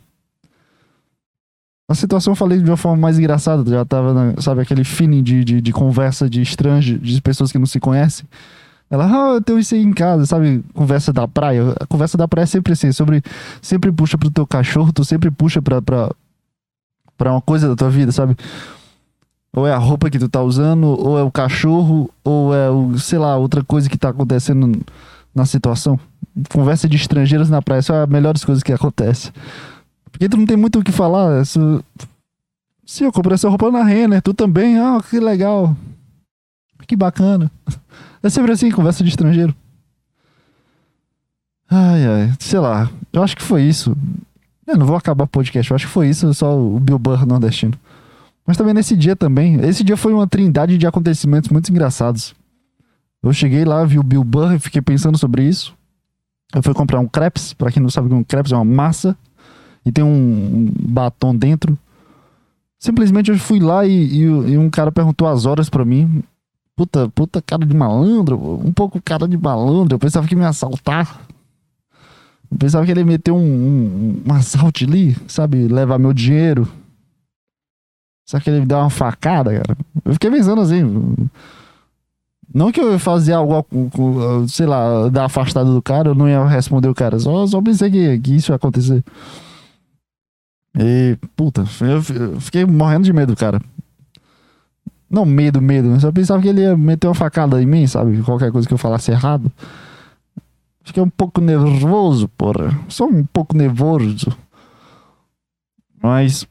[1.89, 3.69] A situação eu falei de uma forma mais engraçada.
[3.69, 7.67] Já tava, sabe, aquele feeling de, de, de conversa de estranhos, de pessoas que não
[7.67, 8.25] se conhecem.
[8.91, 10.63] Ela, ah, eu tenho isso aí em casa, sabe?
[10.75, 11.75] Conversa da praia.
[11.81, 13.23] A conversa da praia é sempre assim, sobre.
[13.61, 16.11] Sempre puxa pro teu cachorro, tu sempre puxa pra, pra,
[17.17, 18.37] pra uma coisa da tua vida, sabe?
[19.57, 22.99] Ou é a roupa que tu tá usando, ou é o cachorro, ou é o,
[22.99, 24.81] sei lá, outra coisa que tá acontecendo
[25.35, 25.99] na situação.
[26.51, 29.33] Conversa de estrangeiros na praia, são as melhores coisas que acontecem.
[30.11, 31.41] Porque tu não tem muito o que falar.
[31.41, 31.85] Isso...
[32.85, 35.75] Sim, eu comprei essa roupa na Renner, tu também, ah, que legal.
[36.87, 37.51] Que bacana.
[38.25, 39.55] É sempre assim, conversa de estrangeiro.
[41.71, 42.91] Ai, ai, sei lá.
[43.13, 43.95] Eu acho que foi isso.
[44.67, 47.27] Eu não vou acabar o podcast, eu acho que foi isso, só o Bill Burr
[47.27, 47.75] nordestino.
[48.47, 49.57] Mas também nesse dia também.
[49.61, 52.35] Esse dia foi uma trindade de acontecimentos muito engraçados.
[53.23, 55.75] Eu cheguei lá, vi o Bill Burr e fiquei pensando sobre isso.
[56.55, 58.57] Eu fui comprar um crepes, pra quem não sabe o que é um crepes, é
[58.57, 59.15] uma massa.
[59.85, 61.79] E tem um, batom dentro.
[62.79, 66.23] Simplesmente eu fui lá e, e, e um cara perguntou as horas pra mim.
[66.77, 69.95] Puta, puta cara de malandro, um pouco cara de malandro.
[69.95, 71.21] Eu pensava que me assaltar.
[72.51, 75.69] Eu pensava que ele ia meter um, um, um assalto ali, sabe?
[75.69, 76.69] Levar meu dinheiro.
[78.27, 79.77] Só que ele me deu uma facada, cara.
[80.05, 80.83] Eu fiquei pensando assim.
[82.53, 83.67] Não que eu fazia algo,
[84.49, 87.19] sei lá, dar afastado do cara, eu não ia responder o cara.
[87.19, 89.05] Só, só pensei que, que isso ia acontecer.
[90.77, 93.61] E, puta, eu fiquei morrendo de medo, cara.
[95.11, 98.23] Não medo, medo, mas eu pensava que ele ia meter uma facada em mim, sabe?
[98.23, 99.51] Qualquer coisa que eu falasse errado.
[100.83, 102.79] Fiquei um pouco nervoso, porra.
[102.89, 104.37] Só um pouco nervoso.
[106.03, 106.47] Mas.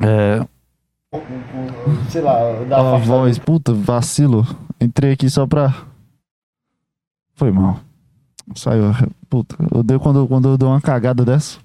[0.00, 0.46] É.
[2.10, 2.34] Sei lá,
[2.68, 4.46] da a voz, puta, vacilo.
[4.80, 5.74] Entrei aqui só pra.
[7.34, 7.80] Foi mal.
[8.54, 8.92] Saiu.
[9.30, 11.58] Puta, eu odeio quando, quando eu dou uma cagada dessa.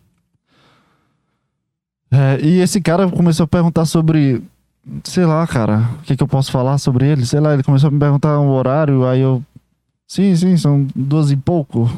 [2.12, 4.42] É, e esse cara começou a perguntar sobre.
[5.04, 7.26] Sei lá, cara, o que, que eu posso falar sobre ele?
[7.26, 9.42] Sei lá, ele começou a me perguntar um horário, aí eu.
[10.08, 11.90] Sim, sim, são duas e pouco.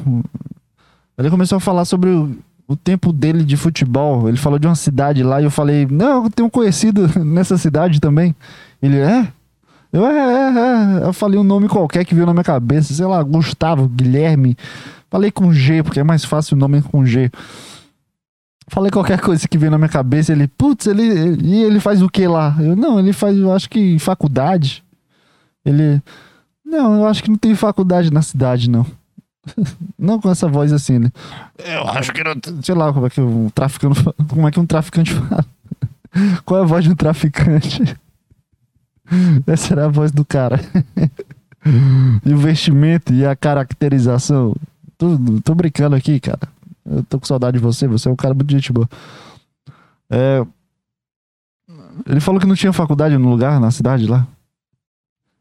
[1.18, 2.36] Ele começou a falar sobre o,
[2.68, 4.28] o tempo dele de futebol.
[4.28, 7.58] Ele falou de uma cidade lá e eu falei, não, eu tenho um conhecido nessa
[7.58, 8.34] cidade também.
[8.80, 9.26] Ele, é?
[9.92, 11.06] Eu, é, é, é.
[11.06, 14.56] Eu falei um nome qualquer que veio na minha cabeça, sei lá, Gustavo, Guilherme.
[15.10, 17.30] Falei com G, porque é mais fácil o nome com G.
[18.68, 22.08] Falei qualquer coisa que veio na minha cabeça, ele, putz, ele, e ele faz o
[22.08, 22.56] que lá?
[22.58, 24.82] Eu, não, ele faz, eu acho que faculdade.
[25.64, 26.02] Ele,
[26.64, 28.84] não, eu acho que não tem faculdade na cidade, não.
[29.96, 31.12] não com essa voz assim, né?
[31.58, 32.34] Eu acho que não.
[32.60, 35.44] Sei lá como é que um traficante, como é que um traficante fala.
[36.44, 37.96] Qual é a voz de um traficante?
[39.46, 40.58] Essa era a voz do cara.
[42.24, 44.54] e o vestimento e a caracterização.
[44.96, 46.48] Tô, tô brincando aqui, cara.
[46.88, 48.88] Eu tô com saudade de você, você é um cara muito gente boa.
[50.10, 50.44] É...
[52.06, 54.26] Ele falou que não tinha faculdade no lugar, na cidade lá.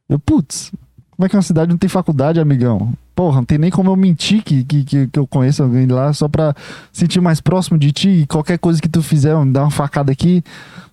[0.09, 0.71] Eu, putz,
[1.11, 2.93] como é que uma cidade não tem faculdade, amigão?
[3.15, 6.27] Porra, não tem nem como eu mentir que, que, que, eu conheço alguém lá só
[6.27, 6.53] pra
[6.91, 8.09] sentir mais próximo de ti.
[8.09, 10.43] E qualquer coisa que tu fizer, me dar uma facada aqui,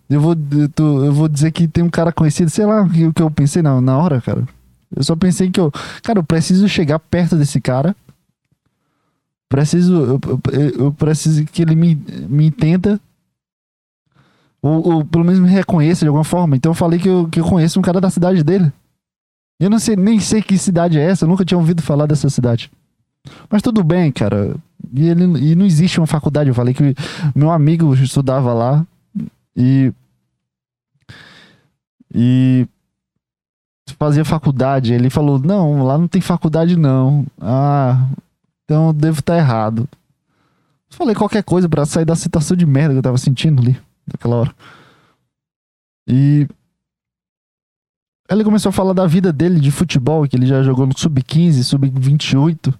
[0.08, 2.50] eu vou, eu, tu, eu vou dizer que tem um cara conhecido.
[2.50, 4.46] Sei lá o que, que eu pensei na, na hora, cara.
[4.94, 5.72] Eu só pensei que eu.
[6.02, 7.96] Cara, eu preciso chegar perto desse cara
[9.52, 11.94] Preciso, eu, eu, eu preciso que ele me,
[12.26, 12.98] me entenda.
[14.62, 16.56] Ou, ou, pelo menos me reconheça de alguma forma.
[16.56, 18.72] Então eu falei que eu, que eu conheço um cara da cidade dele.
[19.60, 22.30] Eu não sei, nem sei que cidade é essa, eu nunca tinha ouvido falar dessa
[22.30, 22.70] cidade.
[23.50, 24.56] Mas tudo bem, cara.
[24.90, 26.48] E, ele, e não existe uma faculdade.
[26.48, 26.94] Eu falei que
[27.34, 28.86] meu amigo estudava lá
[29.54, 29.92] e.
[32.14, 32.66] E.
[33.98, 34.94] Fazia faculdade.
[34.94, 37.26] Ele falou: Não, lá não tem faculdade, não.
[37.38, 38.08] Ah,
[38.72, 39.86] então eu devo estar errado.
[40.88, 43.78] Falei qualquer coisa para sair da situação de merda que eu tava sentindo ali,
[44.10, 44.54] naquela hora.
[46.08, 46.48] E.
[48.30, 51.62] Ele começou a falar da vida dele de futebol, que ele já jogou no Sub-15,
[51.64, 52.74] Sub-28,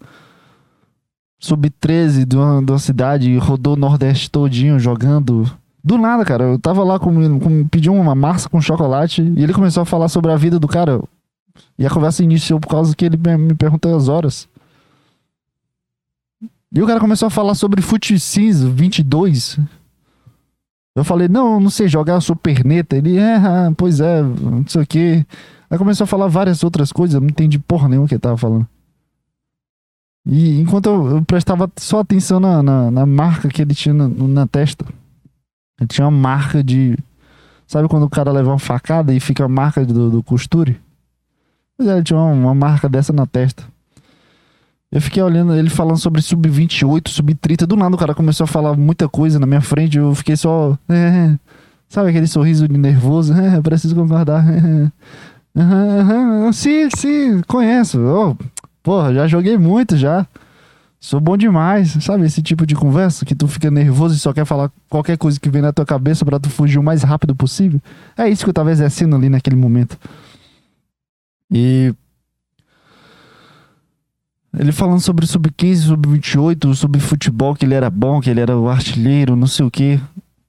[1.38, 5.44] Sub-13 de uma, de uma cidade, rodou o Nordeste todinho jogando.
[5.84, 9.82] Do nada, cara, eu tava lá com, com uma massa com chocolate e ele começou
[9.82, 11.02] a falar sobre a vida do cara.
[11.78, 14.48] E a conversa iniciou por causa que ele me perguntou as horas.
[16.74, 19.58] E o cara começou a falar sobre Fute Cinza 22.
[20.96, 22.96] Eu falei, não, não sei jogar, eu sou perneta.
[22.96, 25.26] Ele, é, ah, pois é, não sei o quê.
[25.68, 28.36] Aí começou a falar várias outras coisas, eu não entendi porra nenhuma que ele tava
[28.36, 28.66] falando.
[30.24, 34.08] E enquanto eu, eu prestava só atenção na, na, na, marca que ele tinha na,
[34.08, 34.84] na testa.
[35.80, 36.96] Ele tinha uma marca de.
[37.66, 40.80] Sabe quando o cara leva uma facada e fica a marca do, do costure?
[41.76, 43.64] Pois é, ele tinha uma, uma marca dessa na testa.
[44.92, 47.64] Eu fiquei olhando ele falando sobre sub-28, sub-30.
[47.64, 49.96] Do nada o cara começou a falar muita coisa na minha frente.
[49.96, 50.76] Eu fiquei só.
[50.86, 51.34] É,
[51.88, 53.32] sabe aquele sorriso de nervoso?
[53.32, 54.44] É, preciso concordar.
[55.54, 58.00] É, sim, sim, conheço.
[58.00, 58.34] Oh,
[58.82, 60.26] porra, já joguei muito já.
[60.98, 61.96] Sou bom demais.
[62.00, 65.38] Sabe esse tipo de conversa que tu fica nervoso e só quer falar qualquer coisa
[65.38, 67.80] que vem na tua cabeça para tu fugir o mais rápido possível?
[68.16, 69.98] É isso que eu tava exercendo ali naquele momento.
[71.50, 71.94] E
[74.58, 78.68] ele falando sobre sub-15, sub-28, sobre futebol, que ele era bom, que ele era o
[78.68, 79.98] artilheiro, não sei o que.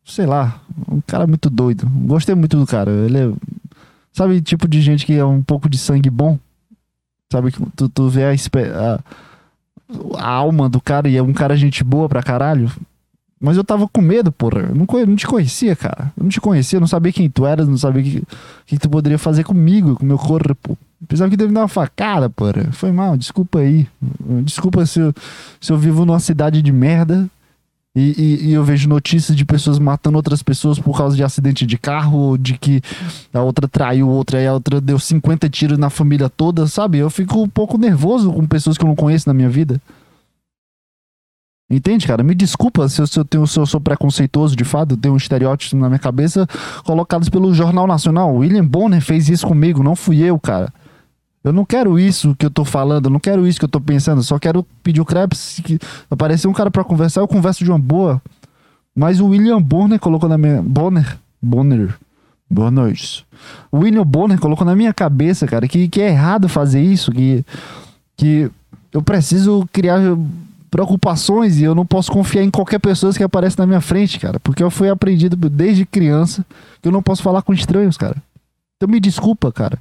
[0.03, 1.87] Sei lá, um cara muito doido.
[1.87, 2.91] Gostei muito do cara.
[2.91, 3.31] Ele é.
[4.11, 6.37] Sabe, tipo de gente que é um pouco de sangue bom?
[7.31, 8.99] Sabe, que tu, tu vê a, a,
[10.19, 12.69] a, alma do cara e é um cara gente boa pra caralho.
[13.39, 14.61] Mas eu tava com medo, porra.
[14.63, 16.11] Eu não, não te conhecia, cara.
[16.17, 18.23] Eu não te conhecia, não sabia quem tu eras, não sabia o que,
[18.65, 20.77] que tu poderia fazer comigo, com meu corpo.
[21.07, 22.71] Pensava que teve me dar uma facada, porra.
[22.71, 23.87] Foi mal, desculpa aí.
[24.43, 25.13] Desculpa se eu,
[25.59, 27.29] se eu vivo numa cidade de merda
[27.95, 31.63] e, e, e, eu vejo notícias de pessoas matando outras pessoas por causa de acidente
[31.63, 32.81] de carro, ou de que
[33.31, 36.97] a outra traiu outra e a outra deu 50 tiros na família toda, sabe?
[36.97, 39.79] Eu fico um pouco nervoso com pessoas que eu não conheço na minha vida.
[41.69, 42.23] Entende, cara?
[42.23, 45.13] Me desculpa se eu, se eu, tenho, se eu sou preconceituoso de fato, eu tenho
[45.13, 46.47] um estereótipo na minha cabeça
[46.83, 48.33] colocados pelo Jornal Nacional.
[48.35, 50.73] William Bonner fez isso comigo, não fui eu, cara.
[51.43, 53.81] Eu não quero isso que eu tô falando, eu não quero isso que eu tô
[53.81, 55.77] pensando, só quero pedir o Krebs que
[56.09, 58.21] aparecer um cara para conversar, eu converso de uma boa.
[58.95, 61.95] Mas o William Bonner colocou na minha Bonner, Bonner,
[62.49, 63.23] Bonner.
[63.69, 67.43] O William Bonner colocou na minha cabeça, cara, que, que é errado fazer isso, que
[68.15, 68.49] que
[68.93, 69.99] eu preciso criar
[70.69, 74.39] preocupações e eu não posso confiar em qualquer pessoa que aparece na minha frente, cara,
[74.39, 76.45] porque eu fui aprendido desde criança
[76.81, 78.15] que eu não posso falar com estranhos, cara.
[78.77, 79.77] Então me desculpa, cara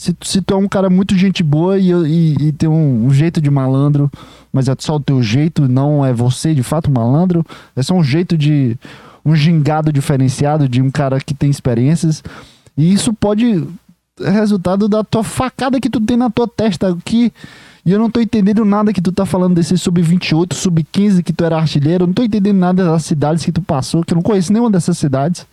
[0.00, 3.10] se, se tu é um cara muito gente boa e, e, e tem um, um,
[3.12, 4.10] jeito de malandro,
[4.50, 7.44] mas é só o teu jeito, não é você de fato malandro,
[7.76, 8.78] é só um jeito de.
[9.22, 12.24] um gingado diferenciado de um cara que tem experiências.
[12.78, 13.62] E isso pode.
[14.22, 17.30] É resultado da tua facada que tu tem na tua testa aqui.
[17.84, 21.44] E eu não tô entendendo nada que tu tá falando desse sub-28, sub-15 que tu
[21.44, 22.04] era artilheiro.
[22.04, 24.70] Eu não tô entendendo nada das cidades que tu passou, que eu não conheço nenhuma
[24.70, 25.46] dessas cidades.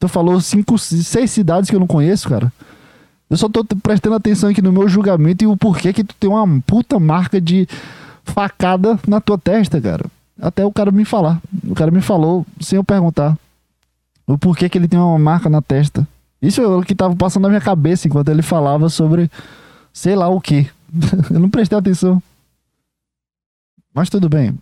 [0.00, 2.52] Tu falou cinco, seis cidades que eu não conheço, cara.
[3.28, 6.30] Eu só tô prestando atenção aqui no meu julgamento e o porquê que tu tem
[6.30, 7.66] uma puta marca de
[8.24, 10.04] facada na tua testa, cara.
[10.40, 11.40] Até o cara me falar.
[11.64, 13.36] O cara me falou sem eu perguntar.
[14.26, 16.06] O porquê que ele tem uma marca na testa.
[16.40, 19.30] Isso é o que tava passando na minha cabeça enquanto ele falava sobre
[19.92, 20.70] sei lá o que.
[21.32, 22.22] eu não prestei atenção.
[23.92, 24.56] Mas tudo bem.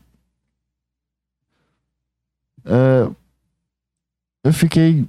[2.65, 3.09] É,
[4.45, 5.07] eu fiquei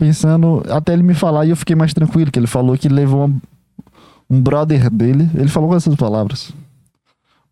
[0.00, 3.28] pensando, até ele me falar e eu fiquei mais tranquilo, que ele falou que levou
[3.28, 3.40] um,
[4.30, 6.52] um brother dele, ele falou com essas palavras.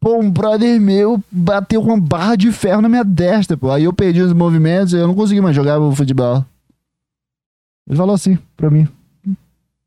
[0.00, 3.70] Pô, um brother meu bateu uma barra de ferro na minha testa, pô.
[3.70, 6.44] Aí eu perdi os movimentos eu não consegui mais jogar futebol.
[7.86, 8.88] Ele falou assim pra mim.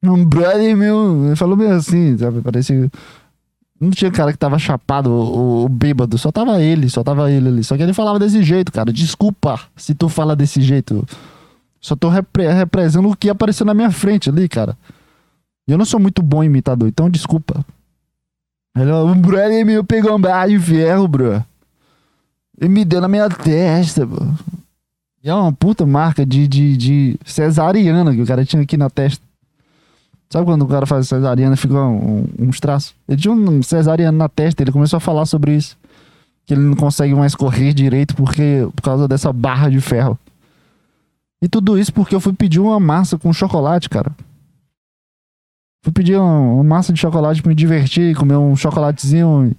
[0.04, 2.42] Um brother meu, ele falou meio assim, sabe?
[2.42, 2.92] Parecia.
[3.80, 7.64] Não tinha cara que tava chapado ou, bêbado, só tava ele, só tava ele ali.
[7.64, 8.94] Só que ele falava desse jeito, cara.
[8.94, 11.04] Desculpa se tu fala desse jeito.
[11.82, 14.78] Só tô repre represando o que apareceu na minha frente ali, cara.
[15.68, 17.66] Eu não sou muito bom imitador, então desculpa.
[18.78, 21.44] Ele, o brother meu pegou um barra de ferro, bro.
[22.60, 24.32] Ele me deu na minha testa, bro.
[25.24, 28.90] E é uma puta marca de, de, de cesariana que o cara tinha aqui na
[28.90, 29.24] testa.
[30.30, 32.96] Sabe quando o cara faz cesariana fica um, uns traços?
[33.08, 35.78] Ele tinha um cesariano na testa, ele começou a falar sobre isso.
[36.46, 40.18] Que ele não consegue mais correr direito porque, por causa dessa barra de ferro.
[41.42, 44.12] E tudo isso porque eu fui pedir uma massa com chocolate, cara.
[45.84, 49.56] Fui pedir uma, massa de chocolate pra me divertir, comer um chocolatezinho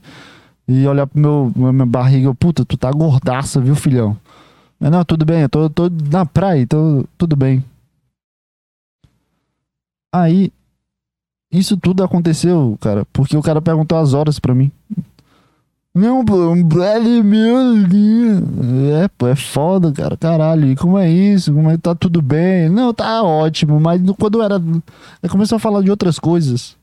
[0.68, 2.32] e, olhar pro meu, minha barriga.
[2.32, 4.16] Puta, tu tá gordaça, viu, filhão?
[4.78, 7.64] Mas não, tudo bem, eu tô, tô na praia, então tudo bem.
[10.14, 10.52] Aí,
[11.50, 14.70] isso tudo aconteceu, cara, porque o cara perguntou as horas pra mim.
[15.94, 17.54] Não, pô, um brother meu.
[19.02, 20.16] É, pô, é foda, cara.
[20.16, 21.52] Caralho, e como é isso?
[21.52, 22.70] Como é que tá tudo bem?
[22.70, 24.56] Não, tá ótimo, mas quando era.
[25.22, 26.76] Aí começou a falar de outras coisas.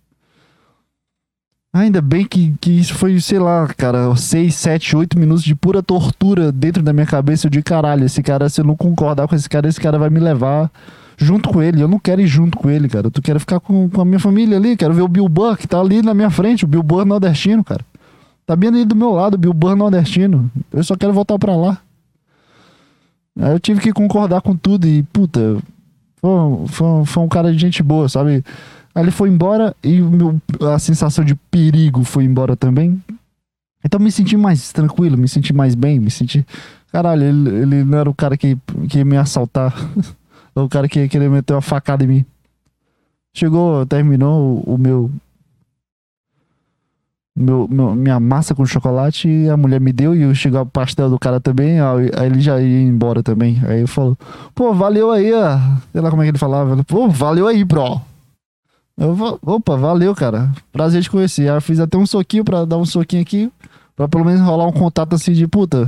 [1.74, 5.84] Ainda bem que, que isso foi, sei lá, cara, 6, 7, 8 minutos de pura
[5.84, 7.48] tortura dentro da minha cabeça.
[7.48, 10.10] Eu de caralho, esse cara, se eu não concordar com esse cara, esse cara vai
[10.10, 10.72] me levar
[11.18, 11.82] junto com ele.
[11.82, 13.08] Eu não quero ir junto com ele, cara.
[13.08, 14.78] Eu quero ficar com, com a minha família ali.
[14.78, 16.66] Quero ver o Bill Burr, que tá ali na minha frente.
[16.66, 17.84] O Bill Burr nordestino, cara.
[18.50, 20.50] Tá bem ali do meu lado, Bill Burr nordestino.
[20.74, 21.80] Eu só quero voltar pra lá.
[23.40, 25.62] Aí eu tive que concordar com tudo e, puta,
[26.20, 28.44] foi, foi, foi um cara de gente boa, sabe?
[28.96, 30.42] Aí ele foi embora e meu,
[30.74, 33.00] a sensação de perigo foi embora também.
[33.86, 36.44] Então me senti mais tranquilo, me senti mais bem, me senti.
[36.92, 38.58] Caralho, ele, ele não era o cara que,
[38.90, 39.76] que ia me assaltar.
[40.56, 42.26] o cara que ia querer meter uma facada em mim.
[43.32, 45.12] Chegou, terminou o, o meu
[47.40, 51.18] meu, meu, minha massa com chocolate a mulher me deu e chegou o pastel do
[51.18, 53.62] cara também, aí ele já ia embora também.
[53.66, 54.18] Aí eu falo,
[54.54, 55.58] pô, valeu aí, ó.
[55.94, 58.02] sei lá como é que ele falava, pô, valeu aí, bro.
[58.98, 60.52] Eu, opa, valeu, cara.
[60.74, 61.44] Prazer te conhecer.
[61.44, 63.50] Aí eu fiz até um soquinho pra dar um soquinho aqui,
[63.96, 65.88] pra pelo menos rolar um contato assim de puta.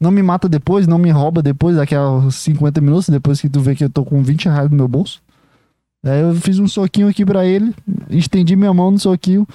[0.00, 3.60] Não me mata depois, não me rouba depois, daqui a 50 minutos, depois que tu
[3.60, 5.20] vê que eu tô com 20 reais no meu bolso.
[6.02, 7.74] Aí eu fiz um soquinho aqui pra ele,
[8.08, 9.46] estendi minha mão no soquinho.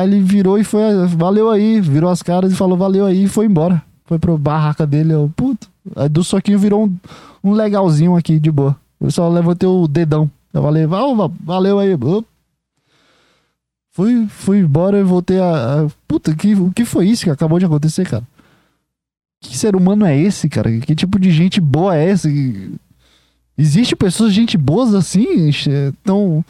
[0.00, 3.28] Aí ele virou e foi, valeu aí, virou as caras e falou valeu aí e
[3.28, 3.82] foi embora.
[4.06, 5.68] Foi pro barraca dele, eu, puto.
[5.94, 6.96] Aí do soquinho virou um,
[7.44, 8.74] um legalzinho aqui, de boa.
[8.98, 10.30] Eu só levantei o dedão.
[10.54, 11.90] Eu falei, valeu aí.
[13.92, 15.82] Fui, fui embora e voltei a.
[15.82, 18.24] a puta, que, o que foi isso que acabou de acontecer, cara?
[19.42, 20.70] Que ser humano é esse, cara?
[20.80, 22.28] Que tipo de gente boa é essa?
[23.56, 25.50] Existe pessoas, gente boas assim?
[26.02, 26.42] Então.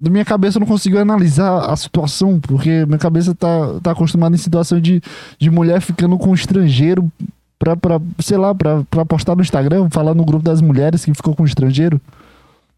[0.00, 4.34] Na minha cabeça eu não consigo analisar a situação, porque minha cabeça tá, tá acostumada
[4.34, 5.02] em situação de,
[5.38, 7.10] de mulher ficando com um estrangeiro
[7.58, 11.12] pra, pra sei lá, pra, pra postar no Instagram, falar no grupo das mulheres que
[11.12, 12.00] ficou com um estrangeiro.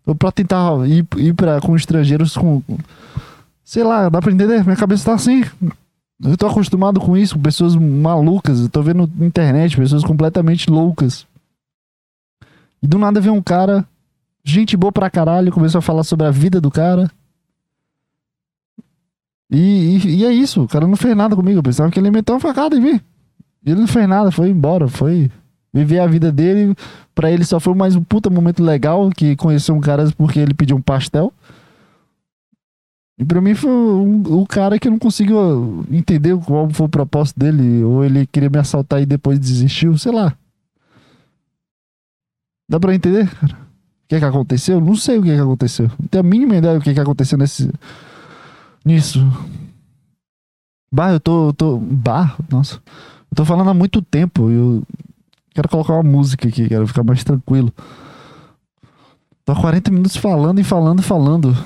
[0.06, 2.62] Ou pra tentar ir, ir pra, com estrangeiros com.
[3.62, 4.64] Sei lá, dá pra entender?
[4.64, 5.44] Minha cabeça tá assim.
[6.22, 8.60] Eu tô acostumado com isso, com pessoas malucas.
[8.60, 11.26] Eu tô vendo na internet pessoas completamente loucas.
[12.82, 13.84] E do nada vem um cara,
[14.44, 17.10] gente boa pra caralho, começou a falar sobre a vida do cara.
[19.50, 21.58] E, e, e é isso, o cara não fez nada comigo.
[21.58, 23.00] Eu pensava que ele meteu uma facada em mim.
[23.64, 25.30] Ele não fez nada, foi embora, foi
[25.72, 26.74] viver a vida dele.
[27.14, 30.54] Pra ele só foi mais um puta momento legal que conheceu um cara porque ele
[30.54, 31.32] pediu um pastel.
[33.18, 36.88] E pra mim foi um, o cara que eu não consigo entender qual foi o
[36.88, 37.84] propósito dele.
[37.84, 40.34] Ou ele queria me assaltar e depois desistiu, sei lá.
[42.68, 43.69] Dá pra entender, cara?
[44.10, 44.80] Que é que aconteceu?
[44.80, 45.88] Não sei o que é que aconteceu.
[45.96, 47.70] Não tenho a mínima ideia do que é que aconteceu nesse.
[48.84, 49.20] Nisso.
[50.92, 51.50] Bah, eu tô.
[51.50, 52.82] Eu tô bah, nossa.
[53.30, 54.50] Eu tô falando há muito tempo.
[54.50, 54.82] Eu
[55.54, 57.72] quero colocar uma música aqui, quero ficar mais tranquilo.
[59.44, 61.56] Tô há 40 minutos falando e falando e falando.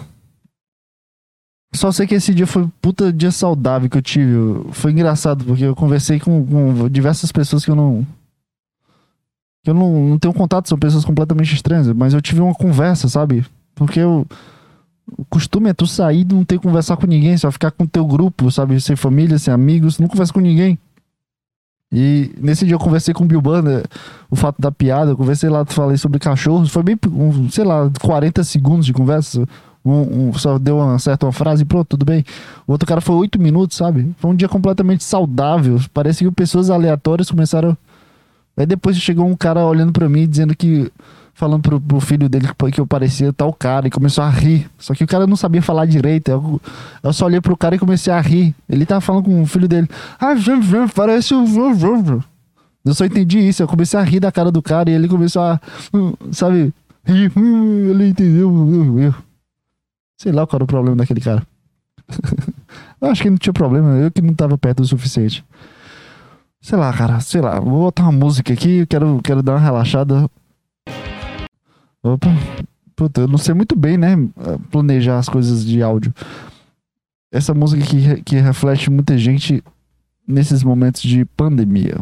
[1.74, 4.70] Só sei que esse dia foi puta dia saudável que eu tive.
[4.72, 8.06] Foi engraçado, porque eu conversei com, com diversas pessoas que eu não.
[9.64, 13.44] Eu não, não tenho contato, são pessoas completamente estranhas, mas eu tive uma conversa, sabe?
[13.74, 14.26] Porque eu.
[15.18, 17.86] O costume é tu sair e não ter que conversar com ninguém, só ficar com
[17.86, 18.80] teu grupo, sabe?
[18.80, 20.78] Sem família, sem amigos, não conversa com ninguém.
[21.92, 23.42] E nesse dia eu conversei com o Bill
[24.30, 27.88] o fato da piada, eu conversei lá, falei sobre cachorros, foi bem, um, sei lá,
[28.00, 29.46] 40 segundos de conversa.
[29.84, 32.24] Um, um, só deu uma certa uma frase e pronto, tudo bem.
[32.66, 34.12] O outro cara foi oito minutos, sabe?
[34.18, 35.78] Foi um dia completamente saudável.
[35.92, 37.76] Parece que pessoas aleatórias começaram.
[38.56, 40.90] Aí depois chegou um cara olhando para mim dizendo que.
[41.36, 44.70] Falando pro, pro, filho dele que eu parecia tal cara e começou a rir.
[44.78, 46.28] Só que o cara não sabia falar direito.
[46.30, 46.60] Eu,
[47.02, 48.54] eu só olhei pro cara e comecei a rir.
[48.68, 49.88] Ele tava falando com o filho dele.
[50.20, 50.32] Ah,
[50.94, 51.44] parece o.
[52.84, 53.64] Eu só entendi isso.
[53.64, 55.60] Eu comecei a rir da cara do cara e ele começou a.
[56.30, 56.72] Sabe?
[57.04, 57.32] Rir.
[57.36, 59.12] Ele entendeu.
[60.16, 61.44] Sei lá qual era o problema daquele cara.
[63.00, 65.44] eu acho que não tinha problema, eu que não tava perto o suficiente.
[66.64, 67.60] Sei lá, cara, sei lá.
[67.60, 70.30] Vou botar uma música aqui, quero, quero dar uma relaxada.
[72.02, 72.28] Opa,
[72.96, 74.16] puta, eu não sei muito bem, né?
[74.70, 76.14] Planejar as coisas de áudio.
[77.30, 79.62] Essa música que, que reflete muita gente
[80.26, 81.96] nesses momentos de pandemia.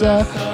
[0.00, 0.49] Conversar.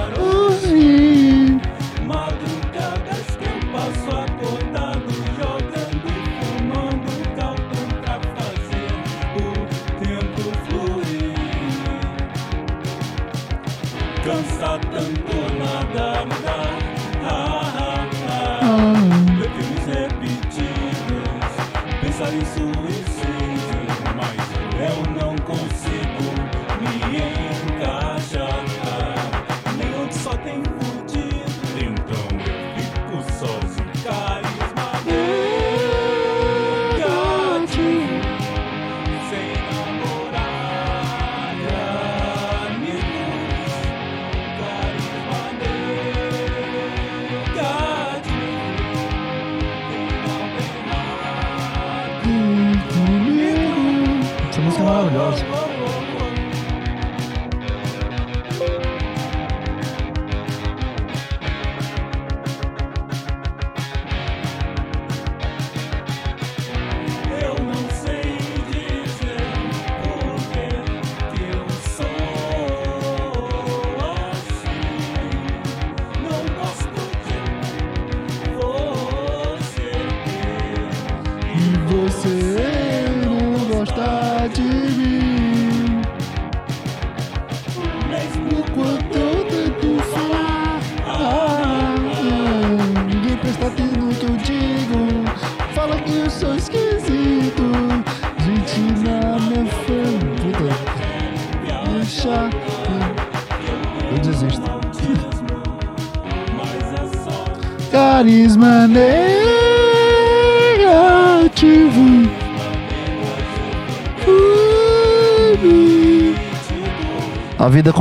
[54.76, 55.65] Essa música é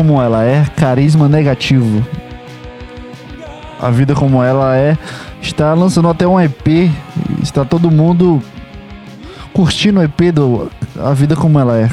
[0.05, 2.05] como ela é, carisma negativo.
[3.81, 4.95] A vida como ela é,
[5.41, 6.91] está lançando até um EP.
[7.41, 8.39] Está todo mundo
[9.51, 11.89] curtindo o EP do A Vida Como Ela É.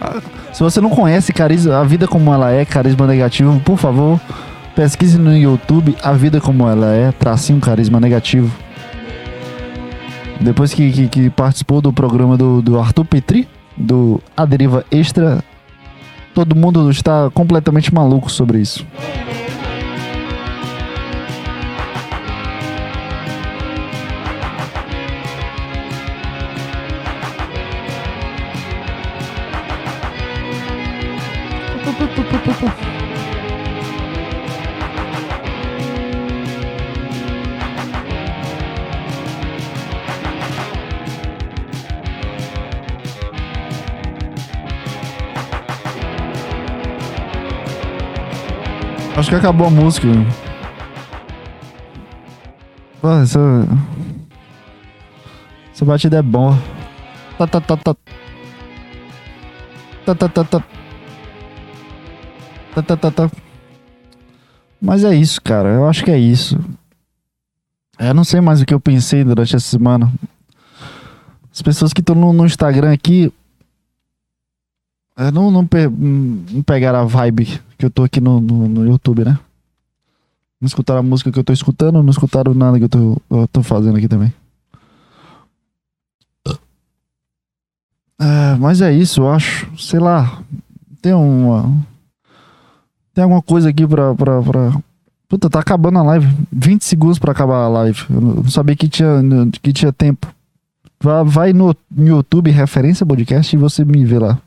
[0.00, 4.18] Ah, Se você não conhece carisma, A Vida Como Ela É, carisma negativo, por favor,
[4.74, 8.50] pesquise no YouTube A Vida Como Ela É, tracinho carisma negativo.
[10.40, 13.46] Depois que, que, que participou do programa do, do Arthur Petri,
[13.76, 15.42] do A Deriva Extra,
[16.36, 18.86] todo mundo está completamente maluco sobre isso.
[49.26, 50.06] Acho que acabou a música.
[53.00, 53.40] Pô, essa.
[55.74, 56.56] Essa batida é boa.
[57.36, 57.96] Tá, tá, tá, tá.
[60.04, 60.64] Tá, tá, tá, tá.
[62.72, 63.30] Tá, tá, tá, tá.
[64.80, 65.70] Mas é isso, cara.
[65.70, 66.56] Eu acho que é isso.
[67.98, 70.08] Eu não sei mais o que eu pensei durante essa semana.
[71.52, 73.32] As pessoas que estão no, no Instagram aqui.
[75.16, 78.86] É, não, não, pe- não pegaram a vibe que eu tô aqui no, no, no
[78.86, 79.38] YouTube, né?
[80.60, 83.48] Não escutaram a música que eu tô escutando, não escutaram nada que eu tô, eu
[83.48, 84.32] tô fazendo aqui também.
[88.18, 89.70] É, mas é isso, eu acho.
[89.78, 90.42] Sei lá.
[91.02, 91.70] Tem uma.
[93.12, 94.80] Tem alguma coisa aqui pra, pra, pra.
[95.28, 96.26] Puta, tá acabando a live.
[96.52, 98.04] 20 segundos pra acabar a live.
[98.10, 99.20] Eu não sabia que tinha,
[99.62, 100.32] que tinha tempo.
[101.02, 104.40] Vai, vai no, no YouTube, referência podcast, e você me vê lá.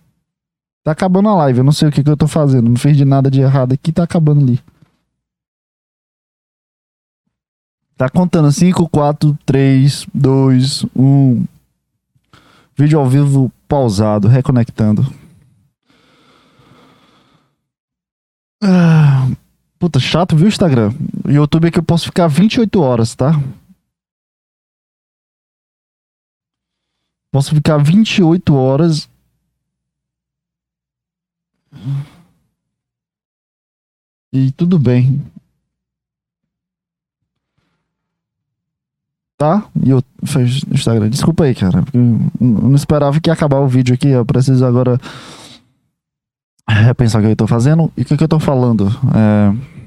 [0.83, 2.69] Tá acabando a live, eu não sei o que, que eu tô fazendo.
[2.69, 4.59] Não fiz de nada de errado aqui, tá acabando ali.
[7.97, 11.45] Tá contando 5, 4, 3, 2, 1.
[12.77, 15.05] Vídeo ao vivo pausado, reconectando.
[18.63, 19.27] Ah,
[19.77, 20.93] puta, chato, viu, Instagram?
[21.27, 23.33] YouTube é que eu posso ficar 28 horas, tá?
[27.31, 29.09] Posso ficar 28 horas
[34.31, 35.21] E tudo bem.
[39.37, 39.69] Tá?
[39.83, 41.09] E eu fez Instagram.
[41.09, 41.83] Desculpa aí, cara.
[41.93, 42.01] Eu
[42.39, 44.09] não esperava que ia acabar o vídeo aqui.
[44.09, 44.99] Eu preciso agora
[46.67, 48.87] repensar o que eu tô fazendo e o que, que eu tô falando.
[49.15, 49.79] É...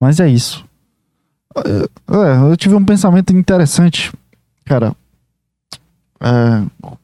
[0.00, 0.64] Mas é isso.
[1.56, 4.12] É, é, eu tive um pensamento interessante.
[4.64, 4.94] Cara,
[6.20, 6.96] é,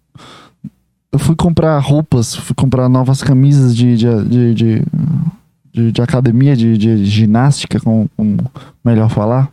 [1.14, 4.82] eu fui comprar roupas, fui comprar novas camisas de, de, de, de,
[5.72, 8.36] de- de academia, de, de ginástica, como, como
[8.84, 9.50] melhor falar.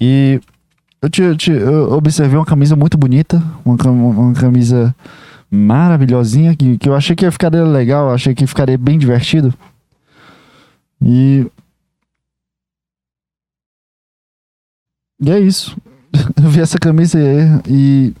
[0.00, 0.40] E
[1.00, 4.94] eu, te, te- eu observei uma camisa muito bonita, uma, uma camisa
[5.50, 9.54] maravilhosinha, que, que eu achei que ia ficar legal, achei que ficaria bem divertido.
[11.00, 11.46] E.
[15.20, 15.76] E é isso.
[16.42, 17.18] Eu vi essa camisa
[17.68, 18.12] e-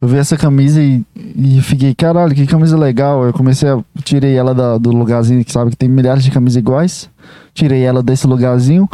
[0.00, 1.04] Eu vi essa camisa e,
[1.36, 3.24] e fiquei, caralho, que camisa legal.
[3.24, 3.82] Eu comecei a.
[4.04, 7.10] Tirei ela da- do lugarzinho que sabe que tem milhares de camisas iguais.
[7.52, 8.88] Tirei ela desse lugarzinho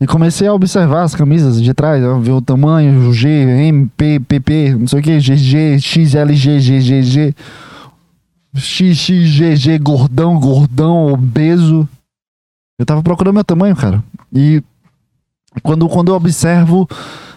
[0.00, 2.04] e comecei a observar as camisas de trás.
[2.04, 7.34] ó, Ver o tamanho, G, M, P, PP, não sei o que, GG, XLG, GGG,
[8.54, 11.88] XXGG, gordão, gordão, obeso.
[12.78, 14.02] Eu tava procurando meu tamanho, cara.
[14.32, 14.62] E
[15.64, 16.88] quando, quando eu observo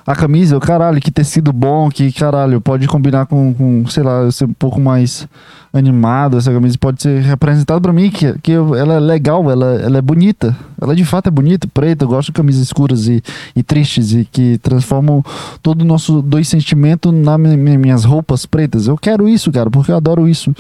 [0.05, 4.45] a camisa, caralho, que tecido bom, que caralho, pode combinar com, com sei lá, ser
[4.45, 5.27] um pouco mais
[5.73, 9.97] animado, essa camisa pode ser representada pra mim, que, que ela é legal, ela, ela
[9.97, 10.55] é bonita.
[10.81, 13.23] Ela de fato é bonita, preta, eu gosto de camisas escuras e,
[13.55, 15.23] e tristes e que transformam
[15.61, 18.87] todo o nosso dois sentimento nas minhas roupas pretas.
[18.87, 20.53] Eu quero isso, cara, porque eu adoro isso.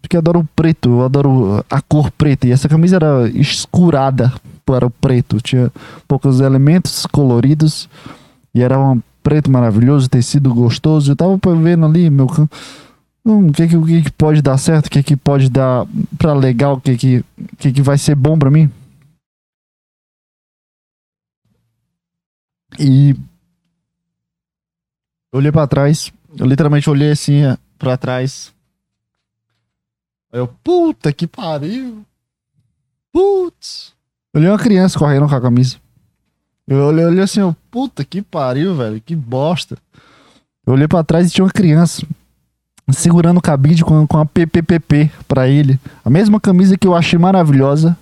[0.00, 2.46] Porque eu adoro o preto, eu adoro a cor preta.
[2.46, 4.32] E essa camisa era escurada
[4.66, 5.40] para o preto.
[5.40, 5.70] Tinha
[6.08, 7.88] poucos elementos coloridos.
[8.54, 11.12] E era um preto maravilhoso, tecido gostoso.
[11.12, 12.26] Eu tava vendo ali, meu.
[12.26, 12.48] cam-
[13.24, 14.86] Hum, o que, que, o que, que pode dar certo?
[14.86, 15.86] O que, que pode dar
[16.18, 16.74] pra legal?
[16.74, 18.68] O que, que, o que, que vai ser bom pra mim?
[22.78, 23.14] E.
[25.32, 26.12] Olhei pra trás.
[26.36, 28.52] Eu literalmente olhei assim eh, pra trás.
[30.32, 32.04] Aí eu, puta que pariu.
[33.12, 33.94] Putz.
[34.34, 35.76] Olhei uma criança correndo com a camisa.
[36.66, 39.00] Eu olhei, olhei assim, eu, puta que pariu, velho.
[39.04, 39.76] Que bosta.
[40.66, 42.06] Eu olhei pra trás e tinha uma criança
[42.90, 45.80] segurando o cabide com, com a PPPP pra ele.
[46.04, 47.96] A mesma camisa que eu achei maravilhosa.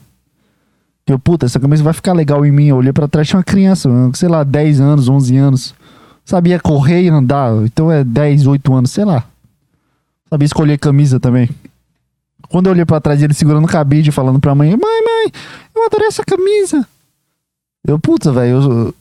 [1.07, 2.66] Que eu, puta, essa camisa vai ficar legal em mim.
[2.66, 5.75] Eu olhei pra trás, tinha uma criança, sei lá, 10 anos, 11 anos.
[6.25, 7.55] Sabia correr e andar.
[7.64, 9.25] Então é 10, 8 anos, sei lá.
[10.29, 11.49] Sabia escolher camisa também.
[12.49, 15.33] Quando eu olhei pra trás, ele segurando o cabide, falando pra mãe: Mãe, mãe,
[15.75, 16.87] eu adorei essa camisa.
[17.87, 18.95] Eu, puta, velho, eu-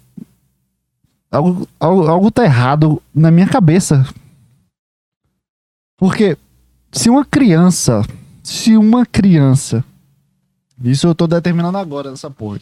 [1.32, 4.06] algo, algo, algo tá errado na minha cabeça.
[5.98, 6.38] Porque
[6.92, 8.06] se uma criança,
[8.44, 9.84] se uma criança,
[10.84, 12.60] isso eu tô determinando agora nessa porra.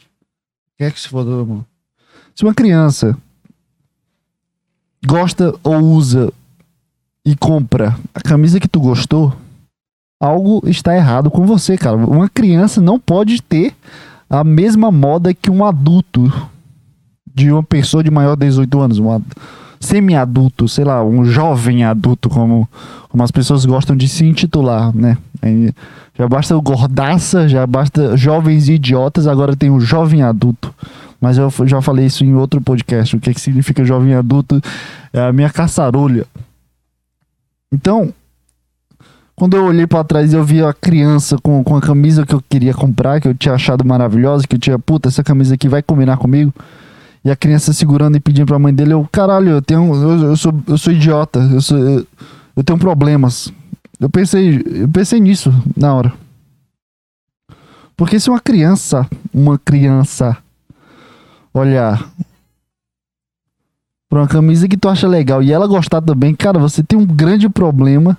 [0.77, 1.65] Quer que se for todo.
[2.35, 3.17] Se uma criança
[5.05, 6.31] gosta ou usa
[7.25, 9.35] e compra a camisa que tu gostou,
[10.19, 11.95] algo está errado com você, cara.
[11.95, 13.75] Uma criança não pode ter
[14.29, 16.31] a mesma moda que um adulto
[17.35, 19.23] de uma pessoa de maior de 18 anos, um ad-
[19.79, 22.67] semi-adulto, sei lá, um jovem adulto, como,
[23.09, 25.17] como as pessoas gostam de se intitular, né?
[25.41, 25.71] Aí,
[26.17, 30.73] já basta o gordaça, já basta jovens idiotas, agora tem o jovem adulto.
[31.21, 33.15] Mas eu já falei isso em outro podcast.
[33.15, 34.59] O que, que significa jovem adulto
[35.13, 36.25] é a minha caçarolha.
[37.71, 38.13] Então,
[39.35, 42.43] quando eu olhei pra trás eu vi a criança com, com a camisa que eu
[42.49, 45.81] queria comprar, que eu tinha achado maravilhosa, que eu tinha, puta, essa camisa aqui vai
[45.83, 46.53] combinar comigo.
[47.27, 49.93] E a criança segurando e pedindo pra mãe dele, eu, caralho, eu tenho.
[49.93, 52.07] Eu, eu sou, eu sou idiota, eu, sou, eu,
[52.55, 53.51] eu tenho problemas.
[53.99, 56.13] Eu pensei, eu pensei nisso na hora.
[57.97, 60.37] Porque se uma criança, uma criança,
[61.53, 62.09] olhar
[64.07, 67.05] pra uma camisa que tu acha legal e ela gostar também, cara, você tem um
[67.05, 68.17] grande problema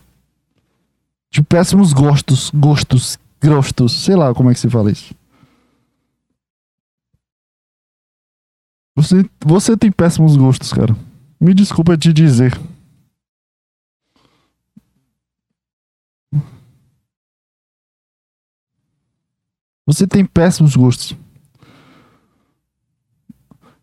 [1.33, 5.15] de péssimos gostos, gostos, gostos, sei lá como é que se fala isso.
[8.99, 10.93] Você, você tem péssimos gostos, cara.
[11.41, 12.61] Me desculpa te dizer.
[19.87, 21.17] Você tem péssimos gostos.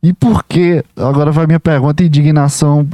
[0.03, 0.83] E por que?
[0.97, 2.85] Agora vai minha pergunta indignação.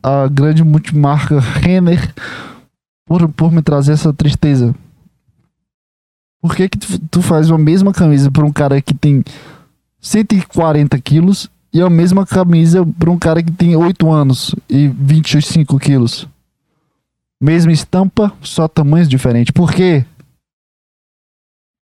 [0.00, 2.14] A grande multimarca Renner
[3.04, 4.72] por, por me trazer essa tristeza.
[6.40, 9.24] Por que, que tu, tu faz a mesma camisa pra um cara que tem
[10.00, 15.78] 140 quilos e a mesma camisa pra um cara que tem 8 anos e 25
[15.78, 16.26] quilos?
[17.40, 19.52] Mesma estampa, só tamanhos diferentes.
[19.52, 20.04] Por quê?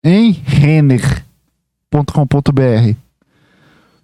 [0.05, 1.25] Em renner.com.br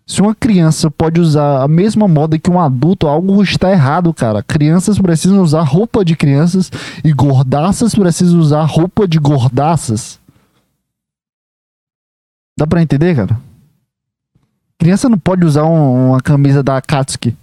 [0.07, 4.41] se uma criança pode usar a mesma moda que um adulto, algo está errado, cara.
[4.41, 6.71] Crianças precisam usar roupa de crianças
[7.05, 10.21] e gordaças precisam usar roupa de gordaças.
[12.57, 13.41] Dá pra entender, cara?
[14.79, 17.37] Criança não pode usar um- uma camisa da Akatsuki.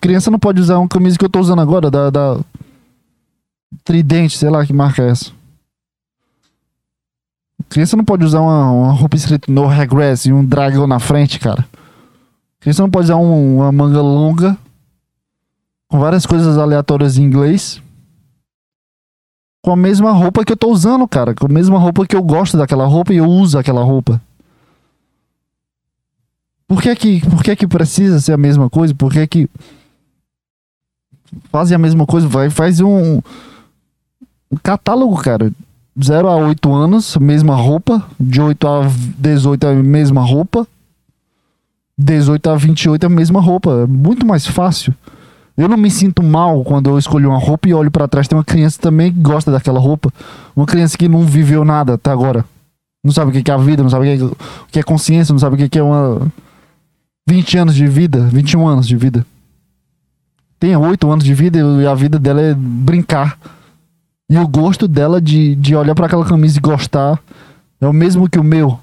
[0.00, 2.40] Criança não pode usar uma camisa que eu tô usando agora, da, da
[3.84, 5.32] Tridente, sei lá que marca é essa.
[7.68, 11.38] Criança não pode usar uma, uma roupa escrita No Regress e um dragão na frente,
[11.40, 11.66] cara.
[12.60, 14.56] Criança não pode usar um- uma manga longa
[15.88, 17.82] com várias coisas aleatórias em inglês.
[19.62, 21.34] Com a mesma roupa que eu tô usando, cara.
[21.34, 24.22] Com a mesma roupa que eu gosto daquela roupa e eu uso aquela roupa.
[26.68, 28.94] Por que que, por que, que precisa ser a mesma coisa?
[28.94, 29.50] Por que que
[31.50, 32.26] fazem a mesma coisa?
[32.26, 33.20] Vai, faz um,
[34.50, 35.52] um catálogo, cara.
[36.02, 38.04] 0 a 8 anos, mesma roupa.
[38.18, 38.82] De 8 a
[39.18, 40.66] 18 a mesma roupa.
[41.96, 43.84] 18 a 28 a mesma roupa.
[43.84, 44.94] É muito mais fácil.
[45.56, 48.28] Eu não me sinto mal quando eu escolho uma roupa e olho pra trás.
[48.28, 50.12] Tem uma criança também que gosta daquela roupa.
[50.54, 52.44] Uma criança que não viveu nada até agora.
[53.02, 54.34] Não sabe o que é a vida, não sabe o
[54.70, 56.20] que é, é consciência, não sabe o que é uma.
[57.26, 59.26] 20 anos de vida, 21 anos de vida.
[60.58, 63.38] Tem 8 anos de vida e a vida dela é brincar.
[64.28, 67.20] E o gosto dela de, de olhar pra aquela camisa e gostar
[67.80, 68.78] é o mesmo que o meu.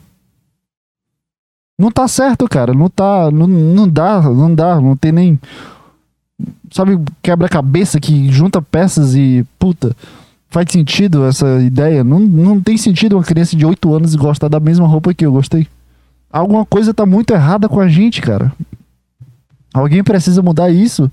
[1.78, 2.74] Não tá certo, cara.
[2.74, 3.32] Não tá.
[3.32, 4.80] Não, não dá, não dá.
[4.80, 5.40] Não tem nem.
[6.72, 9.46] Sabe, quebra-cabeça que junta peças e.
[9.58, 9.96] Puta.
[10.50, 12.04] Faz sentido essa ideia?
[12.04, 15.32] Não, não tem sentido uma criança de 8 anos gostar da mesma roupa que eu
[15.32, 15.68] gostei.
[16.34, 18.52] Alguma coisa tá muito errada com a gente, cara.
[19.72, 21.12] Alguém precisa mudar isso.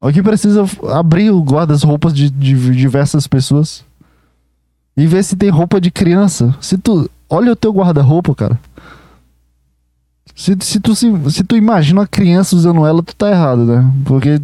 [0.00, 0.64] Alguém precisa
[0.94, 3.84] abrir o guarda-roupas de, de diversas pessoas.
[4.96, 6.56] E ver se tem roupa de criança.
[6.58, 7.10] Se tu.
[7.28, 8.58] Olha o teu guarda-roupa, cara.
[10.34, 13.92] Se, se, tu, se, se tu imagina uma criança usando ela, tu tá errado, né?
[14.06, 14.40] Porque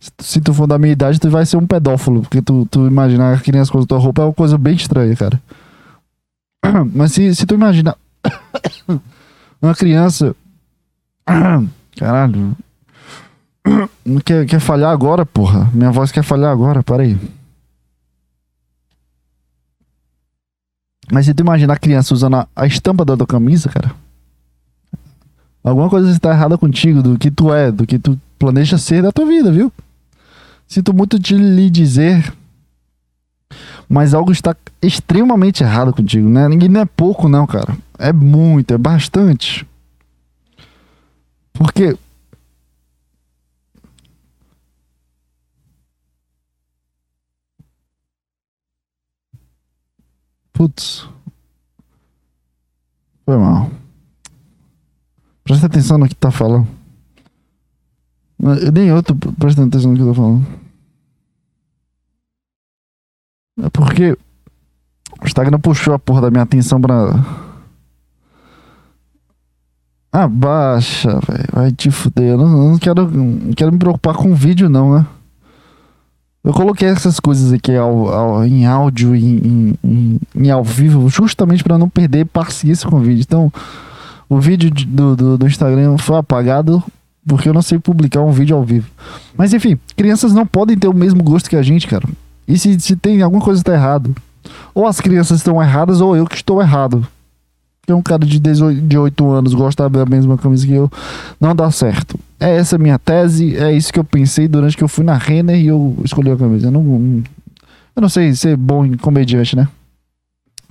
[0.00, 2.22] se se tu for da minha idade, tu vai ser um pedófilo.
[2.22, 5.14] Porque tu, tu imaginar a criança com a tua roupa é uma coisa bem estranha,
[5.14, 5.40] cara.
[6.92, 7.96] Mas se, se tu imaginar
[9.60, 10.34] uma criança.
[11.96, 12.56] Caralho.
[14.24, 15.70] Quer, quer falhar agora, porra.
[15.72, 17.16] Minha voz quer falhar agora, peraí.
[21.12, 23.94] Mas se tu imaginar a criança usando a, a estampa da tua camisa, cara.
[25.62, 29.12] Alguma coisa está errada contigo, do que tu é, do que tu planeja ser da
[29.12, 29.70] tua vida, viu?
[30.66, 32.32] Sinto muito de lhe dizer.
[33.88, 36.48] Mas algo está extremamente errado contigo, né?
[36.48, 37.76] Ninguém não é pouco, não, cara.
[38.00, 39.66] É muito, é bastante.
[41.52, 41.98] Porque.
[50.54, 51.06] Putz.
[53.26, 53.70] Foi mal.
[55.44, 56.66] Presta atenção no que tá falando.
[58.38, 60.46] Eu nem eu tô prestando atenção no que eu tô falando.
[63.62, 64.16] É porque
[65.20, 67.49] o Instagram puxou a porra da minha atenção pra.
[70.12, 71.44] Abaixa, velho.
[71.52, 72.30] Vai te fuder.
[72.30, 75.06] Eu não, não quero, não quero me preocupar com vídeo, não, né?
[76.42, 81.08] Eu coloquei essas coisas aqui ao, ao- em áudio e em, em, em ao vivo,
[81.08, 83.20] justamente pra não perder paciência com o vídeo.
[83.20, 83.52] Então,
[84.28, 86.82] o vídeo de- do, do, do Instagram foi apagado
[87.26, 88.88] porque eu não sei publicar um vídeo ao vivo.
[89.36, 92.08] Mas enfim, crianças não podem ter o mesmo gosto que a gente, cara.
[92.48, 94.16] E se, se tem alguma coisa que tá errado,
[94.74, 97.06] ou as crianças estão erradas, ou eu que estou errado.
[97.80, 100.90] Porque um cara de 18, de 8 anos gostar da mesma camisa que eu,
[101.40, 102.18] não dá certo.
[102.38, 105.16] É essa a minha tese, é isso que eu pensei durante que eu fui na
[105.16, 106.68] Renner e eu escolhi a camisa.
[106.68, 107.22] Eu não, não-
[107.96, 109.68] eu não sei ser bom em comediante, né?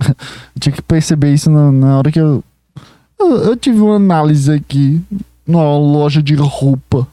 [0.00, 0.14] eu
[0.60, 2.42] tinha que perceber isso na, na hora que eu,
[3.18, 3.26] eu.
[3.44, 5.00] Eu tive uma análise aqui
[5.46, 7.06] numa loja de roupa.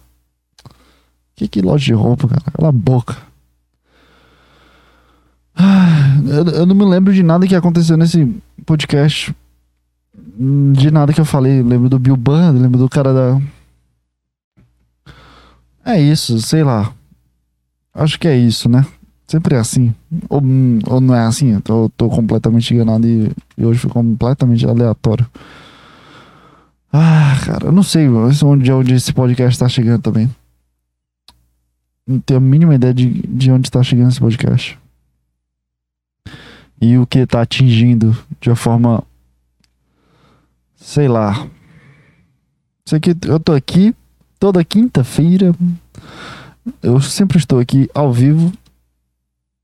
[1.36, 2.42] Que que loja de roupa, cara?
[2.56, 3.18] Cala a boca.
[5.56, 8.26] Ah, Eu, eu não me lembro de nada que aconteceu nesse
[8.66, 9.36] podcast.
[10.40, 11.64] De nada que eu falei.
[11.64, 13.42] Lembro do Bill Burr, lembro do cara da.
[15.84, 16.94] É isso, sei lá.
[17.94, 18.86] Acho que é isso, né?
[19.28, 19.94] Sempre é assim.
[20.30, 20.42] Ou,
[20.88, 21.54] ou não é assim?
[21.54, 25.26] Eu tô, tô completamente enganado e, e hoje foi completamente aleatório.
[26.92, 30.30] Ah, cara, eu não sei onde, onde esse podcast tá chegando também.
[32.08, 34.80] Não tenho a mínima ideia de, de onde está chegando esse podcast.
[36.80, 39.04] E o que tá atingindo de uma forma.
[40.78, 41.48] Sei lá.
[42.86, 43.94] Sei que eu tô aqui
[44.40, 45.54] toda quinta-feira.
[46.82, 48.52] Eu sempre estou aqui ao vivo.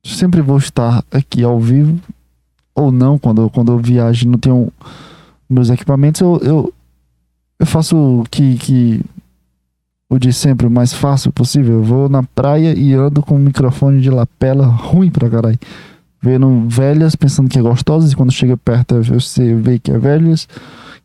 [0.05, 1.99] Sempre vou estar aqui ao vivo.
[2.75, 4.71] Ou não, quando, quando eu viajo não tenho
[5.49, 6.73] meus equipamentos, eu, eu,
[7.59, 9.01] eu faço o que, que
[10.09, 11.75] o de sempre, o mais fácil possível.
[11.75, 15.59] Eu vou na praia e ando com um microfone de lapela ruim pra caralho.
[16.21, 20.47] Vendo velhas, pensando que é gostosas, e quando chega perto você vê que é velhas,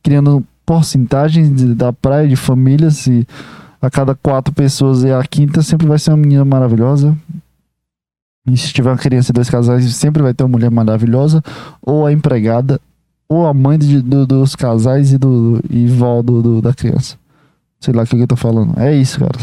[0.03, 3.27] criando porcentagens de- da praia de famílias, e
[3.81, 7.17] a cada quatro pessoas é a quinta, sempre vai ser uma menina maravilhosa.
[8.47, 11.43] E se tiver uma criança e dois casais, sempre vai ter uma mulher maravilhosa,
[11.83, 12.81] ou a empregada,
[13.29, 17.17] ou a mãe de- do- dos casais e, do, e vó do, do- da criança.
[17.81, 18.79] Sei lá o que eu tô falando.
[18.79, 19.39] É isso, cara.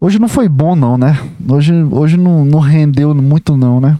[0.00, 1.18] Hoje não foi bom, não, né?
[1.48, 3.98] Hoje, hoje não, não rendeu muito, não, né?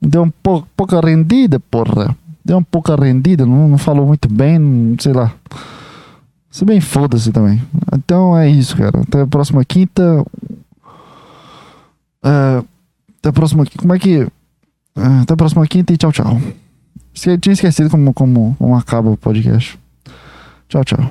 [0.00, 2.16] Deu um pou- pouca rendida, porra.
[2.46, 5.32] Deu uma pouca rendida, não, não falou muito bem, não- sei lá.
[6.48, 7.60] Se bem, foda-se também.
[7.92, 9.00] Então é isso, cara.
[9.00, 10.24] Até a próxima quinta.
[12.24, 12.62] É,
[13.18, 13.64] até a próxima.
[13.78, 14.20] Como é que.
[14.20, 16.40] é, até a próxima quinta e tchau, tchau.
[17.12, 19.76] Esque- Tinha esquecido como, como, como acaba o podcast.
[20.68, 21.10] Tchau, tchau.